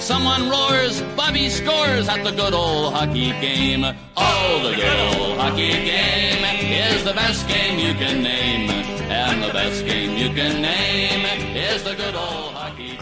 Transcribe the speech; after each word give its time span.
Someone 0.00 0.48
roars, 0.48 1.02
Bobby 1.14 1.50
scores 1.50 2.08
at 2.08 2.24
the 2.24 2.30
good 2.30 2.54
old 2.54 2.94
hockey 2.94 3.30
game. 3.40 3.84
Oh, 4.16 4.60
the 4.64 4.74
good 4.74 5.20
old 5.20 5.38
hockey 5.38 5.72
game 5.72 6.42
is 6.72 7.04
the 7.04 7.12
best 7.12 7.46
game 7.46 7.78
you 7.78 7.92
can 7.94 8.22
name. 8.22 8.70
And 9.10 9.42
the 9.42 9.52
best 9.52 9.84
game 9.84 10.16
you 10.16 10.34
can 10.34 10.62
name 10.62 11.26
is 11.54 11.84
the 11.84 11.94
good 11.94 12.14
old 12.14 12.49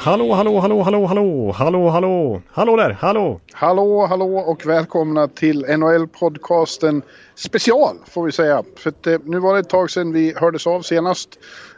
Hallå, 0.01 0.33
hallå, 0.33 0.61
hallå, 0.61 0.83
hallå, 0.83 1.07
hallå, 1.07 1.53
hallå, 1.53 1.89
hallå, 1.89 2.43
hallå 2.51 2.77
där, 2.77 2.91
hallå! 2.91 3.41
Hallå, 3.53 4.07
hallå 4.07 4.39
och 4.39 4.67
välkomna 4.67 5.29
till 5.29 5.65
NHL-podcasten 5.65 7.03
special 7.35 7.97
får 8.07 8.25
vi 8.25 8.33
säga. 8.33 8.63
För 8.77 8.91
att, 8.91 9.07
eh, 9.07 9.19
nu 9.25 9.39
var 9.39 9.55
det 9.55 9.61
ett 9.61 9.69
tag 9.69 9.91
sedan 9.91 10.13
vi 10.13 10.35
hördes 10.37 10.67
av 10.67 10.83
senast. 10.83 11.29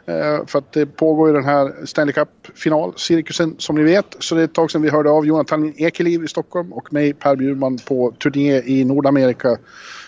Eh, 0.05 0.45
för 0.47 0.59
att 0.59 0.71
det 0.73 0.85
pågår 0.85 1.27
ju 1.27 1.33
den 1.33 1.45
här 1.45 1.85
Stanley 1.85 2.13
Cup-finalcirkusen 2.13 3.55
som 3.57 3.75
ni 3.75 3.83
vet. 3.83 4.15
Så 4.19 4.35
det 4.35 4.41
är 4.41 4.45
ett 4.45 4.53
tag 4.53 4.71
sedan 4.71 4.81
vi 4.81 4.89
hörde 4.89 5.09
av 5.09 5.25
Jonathan 5.25 5.73
Ekeliv 5.77 6.23
i 6.23 6.27
Stockholm 6.27 6.73
och 6.73 6.93
mig 6.93 7.13
Per 7.13 7.35
Bjurman 7.35 7.77
på 7.87 8.11
turné 8.11 8.61
i 8.61 8.85
Nordamerika. 8.85 9.49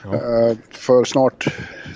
Eh, 0.04 0.58
för 0.72 1.04
snart 1.04 1.48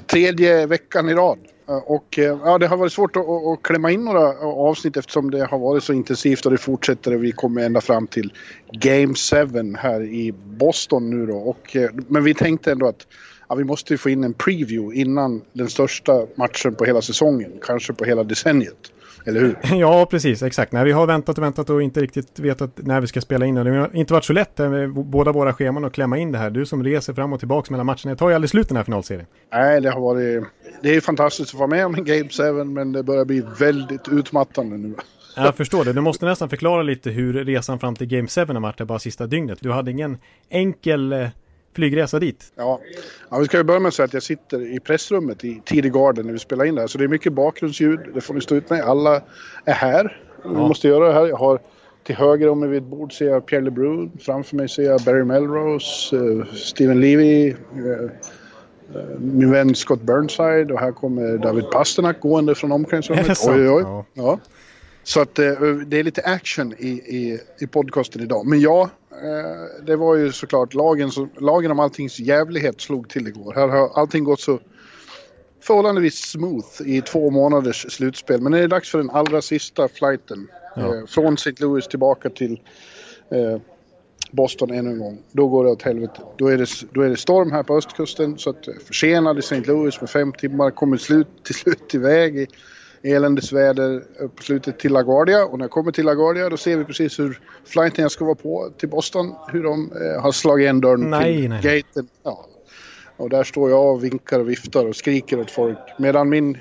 tredje 0.07 0.65
veckan 0.65 1.09
i 1.09 1.13
rad. 1.13 1.37
Eh, 1.69 1.75
och 1.77 2.19
eh, 2.19 2.39
ja, 2.43 2.57
det 2.57 2.67
har 2.67 2.77
varit 2.77 2.93
svårt 2.93 3.15
att, 3.15 3.27
att 3.27 3.63
klämma 3.63 3.91
in 3.91 4.05
några 4.05 4.39
avsnitt 4.39 4.97
eftersom 4.97 5.31
det 5.31 5.45
har 5.45 5.59
varit 5.59 5.83
så 5.83 5.93
intensivt 5.93 6.45
och 6.45 6.51
det 6.51 6.57
fortsätter 6.57 7.15
och 7.15 7.23
vi 7.23 7.31
kommer 7.31 7.61
ända 7.61 7.81
fram 7.81 8.07
till 8.07 8.33
Game 8.71 9.13
7 9.13 9.75
här 9.77 10.01
i 10.01 10.33
Boston 10.45 11.09
nu 11.09 11.25
då. 11.25 11.37
Och, 11.37 11.75
eh, 11.75 11.89
men 12.07 12.23
vi 12.23 12.33
tänkte 12.33 12.71
ändå 12.71 12.87
att 12.87 13.07
ja, 13.49 13.55
vi 13.55 13.63
måste 13.63 13.97
få 13.97 14.09
in 14.09 14.23
en 14.23 14.33
preview 14.33 15.01
innan 15.01 15.41
den 15.53 15.69
största 15.69 16.27
matchen 16.35 16.75
på 16.75 16.85
hela 16.85 17.01
säsongen, 17.01 17.51
kanske 17.61 17.93
på 17.93 18.05
hela 18.05 18.23
decenniet. 18.23 18.91
Eller 19.27 19.39
hur? 19.39 19.57
Ja, 19.75 20.05
precis, 20.05 20.43
exakt. 20.43 20.71
Nej, 20.71 20.85
vi 20.85 20.91
har 20.91 21.07
väntat 21.07 21.37
och 21.37 21.43
väntat 21.43 21.69
och 21.69 21.81
inte 21.81 22.01
riktigt 22.01 22.39
vetat 22.39 22.71
när 22.75 23.01
vi 23.01 23.07
ska 23.07 23.21
spela 23.21 23.45
in 23.45 23.55
det. 23.55 23.63
Det 23.63 23.77
har 23.77 23.95
inte 23.95 24.13
varit 24.13 24.25
så 24.25 24.33
lätt 24.33 24.59
eh, 24.59 24.69
med 24.69 24.93
båda 24.93 25.31
våra 25.31 25.53
scheman 25.53 25.85
att 25.85 25.93
klämma 25.93 26.17
in 26.17 26.31
det 26.31 26.37
här. 26.37 26.49
Du 26.49 26.65
som 26.65 26.83
reser 26.83 27.13
fram 27.13 27.33
och 27.33 27.39
tillbaka 27.39 27.67
mellan 27.71 27.85
matcherna. 27.85 28.11
Det 28.11 28.15
tar 28.15 28.29
ju 28.29 28.35
aldrig 28.35 28.49
slut 28.49 28.67
den 28.67 28.77
här 28.77 28.83
finalserien. 28.83 29.25
Nej, 29.51 29.81
det 29.81 29.89
har 29.89 30.01
varit... 30.01 30.43
Det 30.81 30.95
är 30.95 31.01
fantastiskt 31.01 31.53
att 31.53 31.59
vara 31.59 31.69
med 31.69 31.85
om 31.85 31.95
en 31.95 32.05
Game 32.05 32.29
7 32.29 32.63
men 32.63 32.91
det 32.91 33.03
börjar 33.03 33.25
bli 33.25 33.43
väldigt 33.59 34.07
utmattande 34.07 34.77
nu. 34.77 34.95
Jag 35.35 35.55
förstår 35.55 35.85
det. 35.85 35.93
Du 35.93 36.01
måste 36.01 36.25
nästan 36.25 36.49
förklara 36.49 36.83
lite 36.83 37.09
hur 37.09 37.33
resan 37.45 37.79
fram 37.79 37.95
till 37.95 38.07
Game 38.07 38.27
7 38.27 38.41
har 38.45 38.59
varit 38.59 38.77
det 38.77 38.85
bara 38.85 38.99
sista 38.99 39.27
dygnet. 39.27 39.59
Du 39.61 39.71
hade 39.71 39.91
ingen 39.91 40.17
enkel 40.49 41.13
eh, 41.13 41.27
flygresa 41.77 42.19
dit. 42.19 42.51
Ja. 42.55 42.79
ja, 43.29 43.37
vi 43.37 43.45
ska 43.45 43.57
ju 43.57 43.63
börja 43.63 43.79
med 43.79 43.87
att 43.87 43.93
säga 43.93 44.05
att 44.05 44.13
jag 44.13 44.23
sitter 44.23 44.75
i 44.75 44.79
pressrummet 44.79 45.43
i 45.43 45.61
TD 45.65 45.89
Garden 45.89 46.25
när 46.25 46.33
vi 46.33 46.39
spelar 46.39 46.65
in 46.65 46.75
det 46.75 46.81
här. 46.81 46.87
Så 46.87 46.97
det 46.97 47.03
är 47.03 47.07
mycket 47.07 47.33
bakgrundsljud, 47.33 47.99
det 48.13 48.21
får 48.21 48.33
ni 48.33 48.41
stå 48.41 48.55
ut 48.55 48.69
med. 48.69 48.81
Alla 48.81 49.21
är 49.65 49.73
här. 49.73 50.21
Vi 50.43 50.49
måste 50.49 50.87
göra 50.87 51.07
det 51.07 51.13
här. 51.13 51.27
Jag 51.27 51.37
har 51.37 51.59
till 52.03 52.15
höger 52.15 52.49
om 52.49 52.59
mig 52.59 52.69
vid 52.69 52.83
ett 52.83 52.89
bord 52.89 53.13
ser 53.13 53.25
jag 53.25 53.45
Pierre 53.45 53.63
LeBrun. 53.63 54.11
Framför 54.19 54.55
mig 54.55 54.69
ser 54.69 54.83
jag 54.83 55.01
Barry 55.01 55.23
Melrose, 55.23 56.15
eh, 56.15 56.45
Steven 56.55 57.01
Levy, 57.01 57.49
eh, 57.49 57.55
eh, 58.95 59.19
min 59.19 59.51
vän 59.51 59.75
Scott 59.75 60.01
Burnside 60.01 60.71
och 60.71 60.79
här 60.79 60.91
kommer 60.91 61.37
David 61.37 61.71
Pasternak 61.71 62.19
gående 62.19 62.55
från 62.55 62.71
omklädningsrummet. 62.71 63.37
Oj, 63.47 63.69
oj, 63.69 63.83
oj. 63.85 64.03
Ja. 64.13 64.39
Så 65.07 65.21
att 65.21 65.39
eh, 65.39 65.51
det 65.87 65.99
är 65.99 66.03
lite 66.03 66.21
action 66.21 66.73
i, 66.77 66.87
i, 66.87 67.39
i 67.59 67.67
podcasten 67.67 68.21
idag. 68.21 68.45
Men 68.45 68.61
ja, 68.61 68.89
eh, 69.11 69.85
det 69.85 69.95
var 69.95 70.15
ju 70.15 70.31
såklart 70.31 70.73
lagen, 70.73 71.11
som, 71.11 71.29
lagen 71.37 71.71
om 71.71 71.79
alltings 71.79 72.19
jävlighet 72.19 72.81
slog 72.81 73.09
till 73.09 73.27
igår. 73.27 73.53
Här 73.53 73.67
har 73.67 73.89
allting 73.99 74.23
gått 74.23 74.39
så 74.39 74.59
förhållandevis 75.61 76.15
smooth 76.15 76.81
i 76.85 77.01
två 77.01 77.29
månaders 77.29 77.85
slutspel. 77.89 78.41
Men 78.41 78.51
det 78.51 78.59
är 78.59 78.67
dags 78.67 78.91
för 78.91 78.97
den 78.97 79.09
allra 79.09 79.41
sista 79.41 79.87
flighten. 79.87 80.47
Ja. 80.75 80.95
Eh, 80.95 81.05
från 81.05 81.33
St. 81.33 81.53
Louis 81.59 81.87
tillbaka 81.87 82.29
till 82.29 82.61
Boston 84.31 84.71
ännu 84.71 84.89
en 84.89 84.99
gång. 84.99 85.19
Då 85.31 85.47
går 85.47 85.63
det 85.63 85.69
åt 85.69 85.81
helvete. 85.81 86.21
Då 86.37 86.47
är 86.47 86.57
det, 86.57 86.67
då 86.91 87.01
är 87.01 87.09
det 87.09 87.17
storm 87.17 87.51
här 87.51 87.63
på 87.63 87.77
östkusten. 87.77 88.37
Så 88.37 88.49
att 88.49 88.67
försenad 88.85 89.37
i 89.37 89.39
St. 89.39 89.59
Louis 89.59 90.01
med 90.01 90.09
fem 90.09 90.33
timmar. 90.33 90.71
Kommer 90.71 90.97
slut, 90.97 91.27
till 91.43 91.55
slut 91.55 91.93
iväg 91.93 92.37
i 92.37 92.47
eländesväder 93.03 94.03
eh, 94.21 94.27
på 94.27 94.43
slutet 94.43 94.79
till 94.79 94.91
LaGuardia. 94.91 95.45
Och 95.45 95.57
när 95.57 95.63
jag 95.63 95.71
kommer 95.71 95.91
till 95.91 96.05
LaGuardia 96.05 96.49
då 96.49 96.57
ser 96.57 96.77
vi 96.77 96.83
precis 96.83 97.19
hur 97.19 97.39
flighten 97.65 98.01
jag 98.01 98.11
ska 98.11 98.25
vara 98.25 98.35
på 98.35 98.71
till 98.77 98.89
Boston. 98.89 99.35
Hur 99.51 99.63
de 99.63 99.91
eh, 99.91 100.21
har 100.21 100.31
slagit 100.31 100.63
igen 100.63 100.81
dörren 100.81 101.09
Nej, 101.09 101.41
till 101.41 101.49
nej. 101.49 101.61
gaten. 101.61 102.07
Ja. 102.23 102.45
Och 103.17 103.29
där 103.29 103.43
står 103.43 103.69
jag 103.69 103.93
och 103.93 104.03
vinkar 104.03 104.39
och 104.39 104.49
viftar 104.49 104.85
och 104.85 104.95
skriker 104.95 105.39
åt 105.39 105.51
folk. 105.51 105.77
Medan 105.97 106.29
min, 106.29 106.57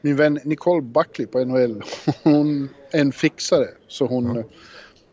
min 0.00 0.16
vän 0.16 0.40
Nicole 0.44 0.82
Buckley 0.82 1.26
på 1.26 1.44
NHL, 1.44 1.82
hon 2.22 2.68
är 2.90 3.00
en 3.00 3.12
fixare. 3.12 3.68
Så 3.88 4.06
hon 4.06 4.36
eh, 4.36 4.44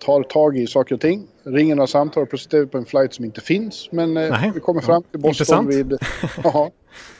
tar 0.06 0.24
tag 0.24 0.58
i 0.58 0.68
saker 0.68 0.96
och 0.96 1.02
ting. 1.02 1.28
Ringer 1.44 1.76
några 1.76 1.88
samtal 1.88 2.24
och 2.24 2.30
plötsligt 2.30 2.72
på 2.72 2.78
en 2.78 2.86
flight 2.86 3.14
som 3.14 3.26
inte 3.26 3.42
finns. 3.42 3.90
Men 3.92 4.18
eh, 4.18 4.30
Nej. 4.30 4.52
vi 4.54 4.60
kommer 4.60 4.82
fram 4.82 5.04
till 5.04 5.20
Boston 5.20 5.68
vid... 5.68 5.98
Ja, 6.44 6.72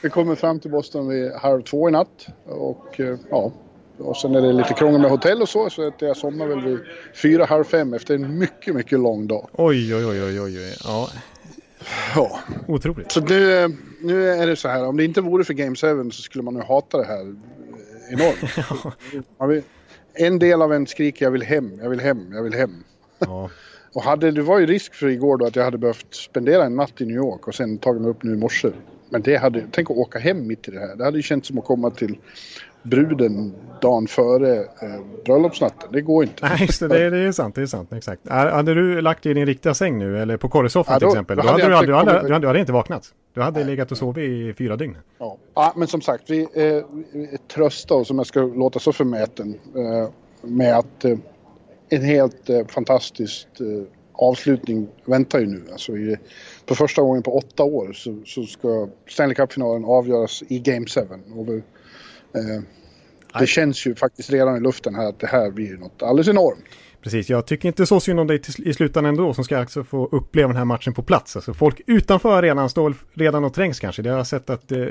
vi 0.02 0.10
kommer 0.10 0.34
fram 0.34 0.60
till 0.60 0.70
Boston 0.70 1.08
vid 1.08 1.32
halv 1.32 1.62
två 1.62 1.88
i 1.88 1.92
natt. 1.92 2.26
Och 2.46 3.00
eh, 3.00 3.16
ja, 3.30 3.52
och 3.98 4.16
sen 4.16 4.34
är 4.34 4.40
det 4.40 4.52
lite 4.52 4.74
krångel 4.74 5.00
med 5.00 5.10
hotell 5.10 5.42
och 5.42 5.48
så. 5.48 5.70
Så 5.70 5.86
att 5.88 6.02
jag 6.02 6.16
somnar 6.16 6.46
väl 6.46 6.60
vid 6.64 6.78
fyra, 7.22 7.44
halv 7.44 7.64
fem 7.64 7.94
efter 7.94 8.14
en 8.14 8.38
mycket, 8.38 8.74
mycket 8.74 9.00
lång 9.00 9.26
dag. 9.26 9.48
Oj, 9.52 9.94
oj, 9.96 10.06
oj, 10.06 10.22
oj, 10.22 10.40
oj. 10.40 10.74
Ja, 10.84 11.08
Ja, 12.14 12.38
otroligt. 12.68 13.12
så 13.12 13.20
nu, 13.20 13.62
eh, 13.62 13.68
nu 14.00 14.28
är 14.30 14.46
det 14.46 14.56
så 14.56 14.68
här. 14.68 14.86
Om 14.86 14.96
det 14.96 15.04
inte 15.04 15.20
vore 15.20 15.44
för 15.44 15.54
Game 15.54 15.76
7 15.76 16.10
så 16.10 16.22
skulle 16.22 16.44
man 16.44 16.54
ju 16.54 16.62
hata 16.62 16.98
det 16.98 17.04
här 17.04 17.34
enormt. 18.10 18.88
Vill- 19.50 19.62
En 20.14 20.38
del 20.38 20.62
av 20.62 20.72
en 20.72 20.86
skriker 20.86 21.26
jag 21.26 21.30
vill 21.30 21.42
hem, 21.42 21.78
jag 21.82 21.90
vill 21.90 22.00
hem, 22.00 22.32
jag 22.32 22.42
vill 22.42 22.54
hem. 22.54 22.84
Ja. 23.18 23.50
Och 23.94 24.02
hade, 24.02 24.30
det 24.30 24.42
var 24.42 24.58
ju 24.58 24.66
risk 24.66 24.94
för 24.94 25.08
igår 25.08 25.36
då 25.36 25.46
att 25.46 25.56
jag 25.56 25.64
hade 25.64 25.78
behövt 25.78 26.14
spendera 26.14 26.64
en 26.64 26.76
natt 26.76 27.00
i 27.00 27.04
New 27.04 27.16
York 27.16 27.48
och 27.48 27.54
sen 27.54 27.78
tagit 27.78 28.02
mig 28.02 28.10
upp 28.10 28.22
nu 28.22 28.32
i 28.32 28.36
morse. 28.36 28.70
Men 29.10 29.22
det 29.22 29.36
hade, 29.36 29.64
tänk 29.70 29.90
att 29.90 29.96
åka 29.96 30.18
hem 30.18 30.46
mitt 30.46 30.68
i 30.68 30.70
det 30.70 30.78
här. 30.78 30.96
Det 30.96 31.04
hade 31.04 31.16
ju 31.16 31.22
känts 31.22 31.48
som 31.48 31.58
att 31.58 31.64
komma 31.64 31.90
till 31.90 32.16
bruden 32.82 33.54
dagen 33.80 34.06
före 34.06 34.56
eh, 34.60 34.64
bröllopsnatten. 35.24 35.92
Det 35.92 36.00
går 36.00 36.24
inte. 36.24 36.46
Nej, 36.48 36.56
just 36.60 36.80
det, 36.80 36.88
det, 36.88 37.02
är- 37.02 37.10
det 37.10 37.18
är 37.18 37.32
sant, 37.32 37.54
det 37.54 37.62
är 37.62 37.66
sant, 37.66 37.92
exakt. 37.92 38.28
Hade 38.28 38.74
du 38.74 39.00
lagt 39.00 39.22
dig 39.22 39.30
i 39.32 39.34
din 39.34 39.46
riktiga 39.46 39.74
säng 39.74 39.98
nu, 39.98 40.18
eller 40.22 40.36
på 40.36 40.48
korrsoffan 40.48 40.92
Ja, 40.94 40.98
till 40.98 41.08
exempel, 41.08 41.36
då 41.36 41.42
då 41.42 41.48
hade 41.48 41.66
du, 41.68 41.74
aldrig, 41.74 41.88
du, 41.90 41.94
hade, 41.94 42.12
du, 42.12 42.32
hade, 42.32 42.38
du 42.38 42.46
hade 42.46 42.60
inte 42.60 42.72
vaknat. 42.72 43.14
Du 43.34 43.40
hade 43.40 43.64
legat 43.64 43.92
och 43.92 43.98
sovit 43.98 44.24
i 44.30 44.54
fyra 44.58 44.76
dygn. 44.76 44.96
Ja. 45.18 45.36
ja, 45.54 45.72
men 45.76 45.88
som 45.88 46.00
sagt, 46.00 46.30
vi, 46.30 46.40
eh, 46.42 46.84
tröstar 47.54 47.94
oss, 47.96 48.10
om 48.10 48.18
jag 48.18 48.26
ska 48.26 48.40
låta 48.40 48.78
så 48.78 48.92
förmäten, 48.92 49.54
eh, 49.76 50.08
med 50.42 50.78
att 50.78 51.04
eh, 51.04 51.18
en 51.88 52.02
helt 52.02 52.50
eh, 52.50 52.66
fantastisk 52.66 53.46
eh, 53.60 53.66
avslutning 54.12 54.88
väntar 55.04 55.38
ju 55.38 55.46
nu. 55.46 55.62
Alltså 55.72 55.96
i, 55.96 56.16
för 56.68 56.74
första 56.74 57.02
gången 57.02 57.22
på 57.22 57.36
åtta 57.36 57.64
år 57.64 57.92
så, 57.92 58.18
så 58.26 58.42
ska 58.42 58.88
Stanley 59.08 59.34
Cup-finalen 59.34 59.84
avgöras 59.84 60.42
i 60.48 60.58
Game 60.58 60.86
7. 60.86 61.00
Och 61.36 61.48
vi, 61.48 61.56
eh, 61.56 61.62
det 62.32 62.62
Nej. 63.34 63.46
känns 63.46 63.86
ju 63.86 63.94
faktiskt 63.94 64.30
redan 64.30 64.56
i 64.56 64.60
luften 64.60 64.94
här 64.94 65.08
att 65.08 65.20
det 65.20 65.26
här 65.26 65.50
blir 65.50 65.76
något 65.76 66.02
alldeles 66.02 66.28
enormt. 66.28 66.64
Precis, 67.02 67.30
jag 67.30 67.46
tycker 67.46 67.68
inte 67.68 67.86
så 67.86 68.00
synd 68.00 68.20
om 68.20 68.26
dig 68.26 68.42
i 68.58 68.74
slutändan 68.74 69.06
ändå 69.06 69.34
som 69.34 69.44
ska 69.44 69.58
alltså 69.58 69.84
få 69.84 70.08
uppleva 70.12 70.48
den 70.48 70.56
här 70.56 70.64
matchen 70.64 70.94
på 70.94 71.02
plats. 71.02 71.36
Alltså 71.36 71.54
folk 71.54 71.80
utanför 71.86 72.32
arenan 72.38 72.68
står 72.68 72.94
redan 73.12 73.44
och 73.44 73.54
trängs 73.54 73.80
kanske. 73.80 74.02
Det 74.02 74.10
har 74.10 74.16
jag 74.16 74.26
sett 74.26 74.50
att 74.50 74.72
eh, 74.72 74.86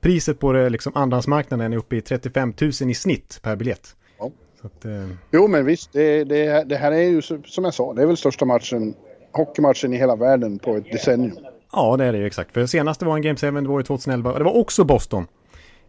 priset 0.00 0.38
på 0.38 0.52
det, 0.52 0.70
liksom 0.70 0.92
andrahandsmarknaden 0.96 1.72
är 1.72 1.76
uppe 1.76 1.96
i 1.96 2.00
35 2.00 2.54
000 2.60 2.70
i 2.70 2.94
snitt 2.94 3.40
per 3.42 3.56
biljett. 3.56 3.96
Ja. 4.18 4.30
Att, 4.62 4.84
eh, 4.84 5.08
Jo 5.30 5.48
men 5.48 5.64
visst, 5.64 5.92
det, 5.92 6.24
det, 6.24 6.64
det 6.68 6.76
här 6.76 6.92
är 6.92 7.02
ju 7.02 7.22
som 7.22 7.64
jag 7.64 7.74
sa, 7.74 7.94
det 7.94 8.02
är 8.02 8.06
väl 8.06 8.16
största 8.16 8.44
matchen, 8.44 8.94
hockeymatchen 9.32 9.94
i 9.94 9.96
hela 9.96 10.16
världen 10.16 10.58
på 10.58 10.76
ett 10.76 10.92
decennium. 10.92 11.38
ja, 11.72 11.96
det 11.96 12.04
är 12.04 12.12
det 12.12 12.18
ju 12.18 12.26
exakt. 12.26 12.52
För 12.54 12.66
senaste 12.66 13.04
var 13.04 13.16
en 13.16 13.22
Game 13.22 13.36
7, 13.36 13.50
det 13.50 13.68
var 13.68 13.80
ju 13.80 13.84
2011. 13.84 14.38
Det 14.38 14.44
var 14.44 14.56
också 14.56 14.84
Boston. 14.84 15.26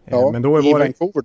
Eh, 0.05 0.11
Ja, 0.11 0.31
Men 0.31 0.41
då 0.41 0.49
i 0.49 0.71
var 0.71 0.79
det, 0.79 0.85
Vancouver 0.85 1.23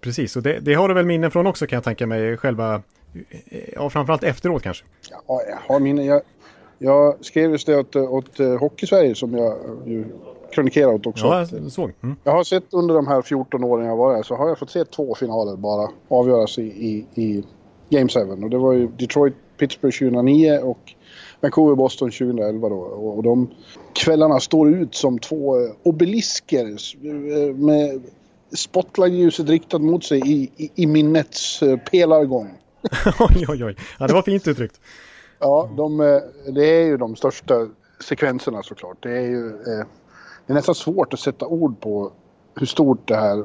precis, 0.00 0.36
och 0.36 0.42
det, 0.42 0.60
det 0.60 0.74
har 0.74 0.88
du 0.88 0.94
väl 0.94 1.06
minnen 1.06 1.30
från 1.30 1.46
också 1.46 1.66
kan 1.66 1.76
jag 1.76 1.84
tänka 1.84 2.06
mig, 2.06 2.36
själva, 2.36 2.82
eh, 3.14 3.58
ja 3.74 3.90
framförallt 3.90 4.24
efteråt 4.24 4.62
kanske. 4.62 4.84
Ja, 5.10 5.42
jag 5.48 5.74
har 5.74 5.80
mina... 5.80 6.02
Jag, 6.02 6.22
jag 6.78 7.24
skrev 7.24 7.50
just 7.50 7.66
det 7.66 7.78
åt, 7.78 7.96
åt 7.96 8.40
eh, 8.40 8.58
Hockeysverige 8.58 9.14
som 9.14 9.34
jag 9.34 9.56
ju 9.86 10.04
kronikerar 10.52 10.92
åt 10.92 11.06
också. 11.06 11.26
Ja, 11.26 11.46
jag 11.52 11.72
såg. 11.72 11.92
Mm. 12.02 12.16
Jag 12.24 12.32
har 12.32 12.44
sett 12.44 12.74
under 12.74 12.94
de 12.94 13.06
här 13.06 13.22
14 13.22 13.64
åren 13.64 13.86
jag 13.86 13.96
var 13.96 14.14
här 14.14 14.22
så 14.22 14.34
har 14.34 14.48
jag 14.48 14.58
fått 14.58 14.70
se 14.70 14.84
två 14.84 15.14
finaler 15.14 15.56
bara 15.56 15.88
avgöras 16.08 16.58
i, 16.58 16.62
i, 16.62 17.06
i 17.22 17.44
Game 17.90 18.08
7. 18.08 18.20
Och 18.20 18.50
det 18.50 18.58
var 18.58 18.72
ju 18.72 18.86
Detroit-Pittsburgh 18.86 19.98
2009 19.98 20.58
och 20.58 20.94
Vancouver-Boston 21.42 22.10
2011 22.10 22.68
då. 22.68 22.76
Och, 22.76 23.22
de 23.22 23.50
kvällarna 23.92 24.40
står 24.40 24.70
ut 24.70 24.94
som 24.94 25.18
två 25.18 25.60
eh, 25.60 25.70
obelisker 25.82 26.66
eh, 26.66 27.54
med 27.54 28.02
spotlight-ljuset 28.56 29.48
riktat 29.48 29.82
mot 29.82 30.04
sig 30.04 30.20
i, 30.26 30.50
i, 30.56 30.70
i 30.74 30.86
minnets 30.86 31.62
uh, 31.62 31.76
pelargång. 31.76 32.48
oj, 33.18 33.44
oj, 33.48 33.64
oj. 33.64 33.76
Ja, 33.98 34.06
det 34.06 34.14
var 34.14 34.22
fint 34.22 34.48
uttryckt. 34.48 34.80
Ja, 35.38 35.70
de, 35.76 35.98
det 36.54 36.64
är 36.64 36.84
ju 36.84 36.96
de 36.96 37.16
största 37.16 37.68
sekvenserna 38.02 38.62
såklart. 38.62 38.96
Det 39.02 39.10
är 39.10 39.26
ju 39.26 39.46
eh, 39.46 39.86
det 40.46 40.52
är 40.52 40.54
nästan 40.54 40.74
svårt 40.74 41.14
att 41.14 41.20
sätta 41.20 41.46
ord 41.46 41.80
på 41.80 42.12
hur 42.54 42.66
stort 42.66 43.08
det 43.08 43.16
här 43.16 43.44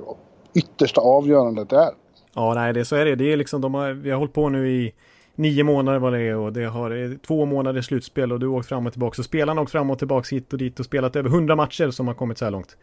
yttersta 0.54 1.02
avgörandet 1.02 1.72
är. 1.72 1.90
Ja, 2.34 2.54
nej, 2.54 2.74
det, 2.74 2.86
så 2.86 2.96
är 2.96 3.06
det. 3.06 3.16
det 3.16 3.34
är 3.34 3.38
liksom, 3.38 3.62
de 3.62 3.74
har, 3.74 3.92
vi 3.92 4.10
har 4.12 4.18
hållit 4.18 4.34
på 4.34 4.50
nu 4.50 4.72
i 4.72 4.94
nio 5.38 5.64
månader 5.64 6.00
vad 6.00 6.14
det 6.14 6.36
och 6.36 6.54
det 6.54 6.66
har 6.66 7.18
två 7.26 7.46
månader 7.46 7.82
slutspel 7.82 8.32
och 8.32 8.40
du 8.40 8.48
åkt 8.48 8.68
fram 8.68 8.88
och 8.88 8.94
tillbaka. 8.94 9.16
Så 9.16 9.24
spelarna 9.24 9.60
har 9.60 9.64
åkt 9.64 9.72
fram 9.72 9.90
och 9.90 10.00
tillbaka 10.00 10.36
hit 10.36 10.54
och 10.54 10.60
dit 10.60 10.80
och 10.80 10.86
spelat 10.86 11.16
över 11.16 11.30
hundra 11.30 11.56
matcher 11.56 11.92
som 11.92 12.08
har 12.08 12.14
kommit 12.14 12.38
så 12.38 12.46
här 12.46 12.52
långt. 12.52 12.78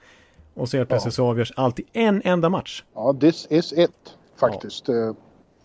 Och 0.55 0.69
så 0.69 0.77
helt 0.77 0.89
plötsligt 0.89 1.15
ja. 1.15 1.17
så 1.17 1.27
avgörs 1.27 1.53
allt 1.57 1.81
i 1.81 1.85
en 1.93 2.23
enda 2.25 2.49
match. 2.49 2.85
Ja, 2.95 3.17
this 3.21 3.47
is 3.51 3.73
it 3.73 3.91
faktiskt. 4.41 4.89
Ja. 4.89 5.09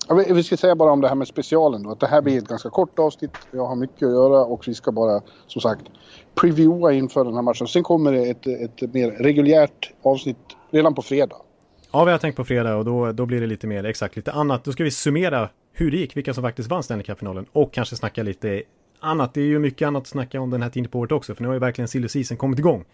Eh, 0.09 0.35
vi 0.35 0.43
ska 0.43 0.57
säga 0.57 0.75
bara 0.75 0.91
om 0.91 1.01
det 1.01 1.07
här 1.07 1.15
med 1.15 1.27
specialen 1.27 1.83
då, 1.83 1.91
att 1.91 1.99
det 1.99 2.07
här 2.07 2.21
blir 2.21 2.37
ett 2.37 2.47
ganska 2.47 2.69
kort 2.69 2.99
avsnitt. 2.99 3.31
Jag 3.51 3.65
har 3.65 3.75
mycket 3.75 4.03
att 4.03 4.13
göra 4.13 4.45
och 4.45 4.67
vi 4.67 4.73
ska 4.73 4.91
bara 4.91 5.21
som 5.47 5.61
sagt 5.61 5.83
previewa 6.35 6.93
inför 6.93 7.25
den 7.25 7.33
här 7.33 7.41
matchen. 7.41 7.67
Sen 7.67 7.83
kommer 7.83 8.11
det 8.11 8.29
ett, 8.29 8.47
ett 8.47 8.93
mer 8.93 9.11
reguljärt 9.11 9.93
avsnitt 10.03 10.37
redan 10.71 10.95
på 10.95 11.01
fredag. 11.01 11.35
Ja, 11.91 12.03
vi 12.03 12.11
har 12.11 12.17
tänkt 12.17 12.35
på 12.35 12.45
fredag 12.45 12.75
och 12.75 12.85
då, 12.85 13.11
då 13.11 13.25
blir 13.25 13.41
det 13.41 13.47
lite 13.47 13.67
mer 13.67 13.83
exakt 13.83 14.15
lite 14.15 14.31
annat. 14.31 14.63
Då 14.63 14.71
ska 14.71 14.83
vi 14.83 14.91
summera 14.91 15.49
hur 15.79 15.91
det 15.91 15.97
gick, 15.97 16.17
vilka 16.17 16.33
som 16.33 16.43
faktiskt 16.43 16.69
vann 16.69 16.83
Stanley 16.83 17.03
Cup-finalen 17.03 17.45
och 17.51 17.73
kanske 17.73 17.95
snacka 17.95 18.23
lite 18.23 18.63
annat. 18.99 19.33
Det 19.33 19.41
är 19.41 19.45
ju 19.45 19.59
mycket 19.59 19.87
annat 19.87 20.01
att 20.01 20.07
snacka 20.07 20.41
om 20.41 20.49
den 20.49 20.61
här 20.61 20.69
tiden 20.69 20.89
på 20.91 20.99
året 20.99 21.11
också, 21.11 21.35
för 21.35 21.41
nu 21.43 21.47
har 21.47 21.53
ju 21.53 21.59
verkligen 21.59 21.87
silly 21.87 22.07
season 22.07 22.37
kommit 22.37 22.59
igång. 22.59 22.85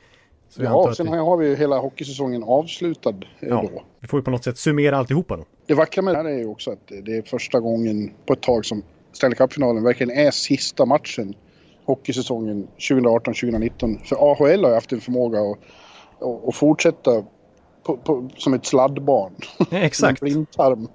Så 0.50 0.64
ja, 0.64 0.94
sen 0.98 1.12
vi... 1.12 1.18
har 1.18 1.38
vi 1.38 1.48
ju 1.48 1.56
hela 1.56 1.78
hockeysäsongen 1.78 2.44
avslutad 2.44 3.10
eh, 3.10 3.50
ja, 3.50 3.70
då. 3.74 3.84
Vi 4.00 4.08
får 4.08 4.20
ju 4.20 4.24
på 4.24 4.32
något 4.32 4.44
sätt 4.44 4.58
summera 4.58 4.98
alltihopa 4.98 5.38
då. 5.38 5.46
Det 5.66 5.74
vackra 5.74 6.02
med 6.02 6.14
det 6.14 6.18
här 6.18 6.26
är 6.26 6.38
ju 6.38 6.46
också 6.46 6.72
att 6.72 6.88
det 6.88 7.18
är 7.18 7.22
första 7.22 7.60
gången 7.60 8.12
på 8.26 8.34
ett 8.34 8.42
tag 8.42 8.66
som 8.66 8.84
Stanley 9.12 9.36
Cup-finalen 9.36 9.84
verkligen 9.84 10.18
är 10.18 10.32
sista 10.32 10.86
matchen 10.86 11.34
hockeysäsongen 11.86 12.68
2018-2019. 12.78 14.04
För 14.04 14.32
AHL 14.32 14.64
har 14.64 14.70
ju 14.70 14.76
haft 14.76 14.92
en 14.92 15.02
förmåga 15.02 15.40
att, 15.40 15.58
att, 16.20 16.48
att 16.48 16.56
fortsätta 16.56 17.24
på, 17.86 17.98
på, 17.98 18.30
som 18.38 18.54
ett 18.54 18.66
sladdbarn. 18.66 19.34
Exakt. 19.72 20.22
blindtarm. 20.22 20.88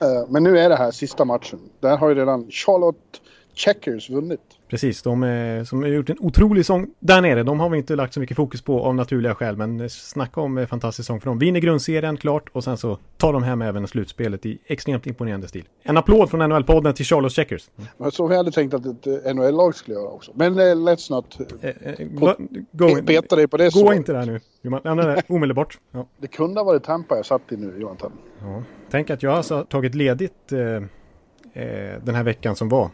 Eh, 0.00 0.28
men 0.28 0.42
nu 0.42 0.58
är 0.58 0.68
det 0.68 0.76
här 0.76 0.90
sista 0.90 1.24
matchen. 1.24 1.58
Där 1.80 1.96
har 1.96 2.08
ju 2.08 2.14
redan 2.14 2.50
Charlotte 2.50 3.20
Checkers 3.54 4.10
vunnit. 4.10 4.57
Precis, 4.68 5.02
de 5.02 5.22
är, 5.22 5.64
som 5.64 5.82
har 5.82 5.88
gjort 5.88 6.10
en 6.10 6.16
otrolig 6.20 6.66
sång 6.66 6.86
där 6.98 7.20
nere. 7.20 7.42
De 7.42 7.60
har 7.60 7.68
vi 7.68 7.78
inte 7.78 7.96
lagt 7.96 8.14
så 8.14 8.20
mycket 8.20 8.36
fokus 8.36 8.62
på 8.62 8.84
av 8.84 8.94
naturliga 8.94 9.34
skäl, 9.34 9.56
men 9.56 9.90
snacka 9.90 10.40
om 10.40 10.66
fantastisk 10.70 11.06
sång 11.06 11.20
för 11.20 11.26
dem. 11.26 11.38
Vinner 11.38 11.60
grundserien 11.60 12.16
klart 12.16 12.48
och 12.52 12.64
sen 12.64 12.76
så 12.76 12.98
tar 13.16 13.32
de 13.32 13.42
hem 13.42 13.62
även 13.62 13.88
slutspelet 13.88 14.46
i 14.46 14.58
extremt 14.66 15.06
imponerande 15.06 15.48
stil. 15.48 15.64
En 15.82 15.96
applåd 15.96 16.30
från 16.30 16.42
NHL-podden 16.42 16.92
till 16.92 17.04
Charles 17.04 17.32
Checkers. 17.32 17.70
Mm. 17.98 18.10
Så 18.10 18.26
vi 18.26 18.36
hade 18.36 18.50
tänkt 18.50 18.74
att 18.74 18.86
ett 18.86 19.36
NHL-lag 19.36 19.74
skulle 19.74 19.96
göra 19.96 20.08
också. 20.08 20.32
Men 20.34 20.52
uh, 20.52 20.60
let's 20.60 21.10
not 21.10 21.40
uh, 21.40 21.46
uh, 21.68 22.34
go, 22.72 23.02
peta 23.06 23.36
dig 23.36 23.48
på 23.48 23.56
det. 23.56 23.74
Gå 23.74 23.92
inte 23.92 24.12
där 24.12 24.26
nu. 24.26 24.40
Nej, 24.62 24.94
nej, 24.94 25.22
omedelbart. 25.28 25.78
Ja. 25.92 26.06
Det 26.18 26.26
kunde 26.26 26.60
ha 26.60 26.64
varit 26.64 26.82
Tampa 26.82 27.16
jag 27.16 27.26
satt 27.26 27.52
i 27.52 27.56
nu, 27.56 27.74
Jonathan. 27.78 28.12
Ja. 28.40 28.62
Tänk 28.90 29.10
att 29.10 29.22
jag 29.22 29.30
har 29.30 29.36
alltså 29.36 29.64
tagit 29.64 29.94
ledigt 29.94 30.52
eh, 30.52 32.02
den 32.02 32.14
här 32.14 32.22
veckan 32.22 32.56
som 32.56 32.68
var 32.68 32.84
eh, 32.84 32.90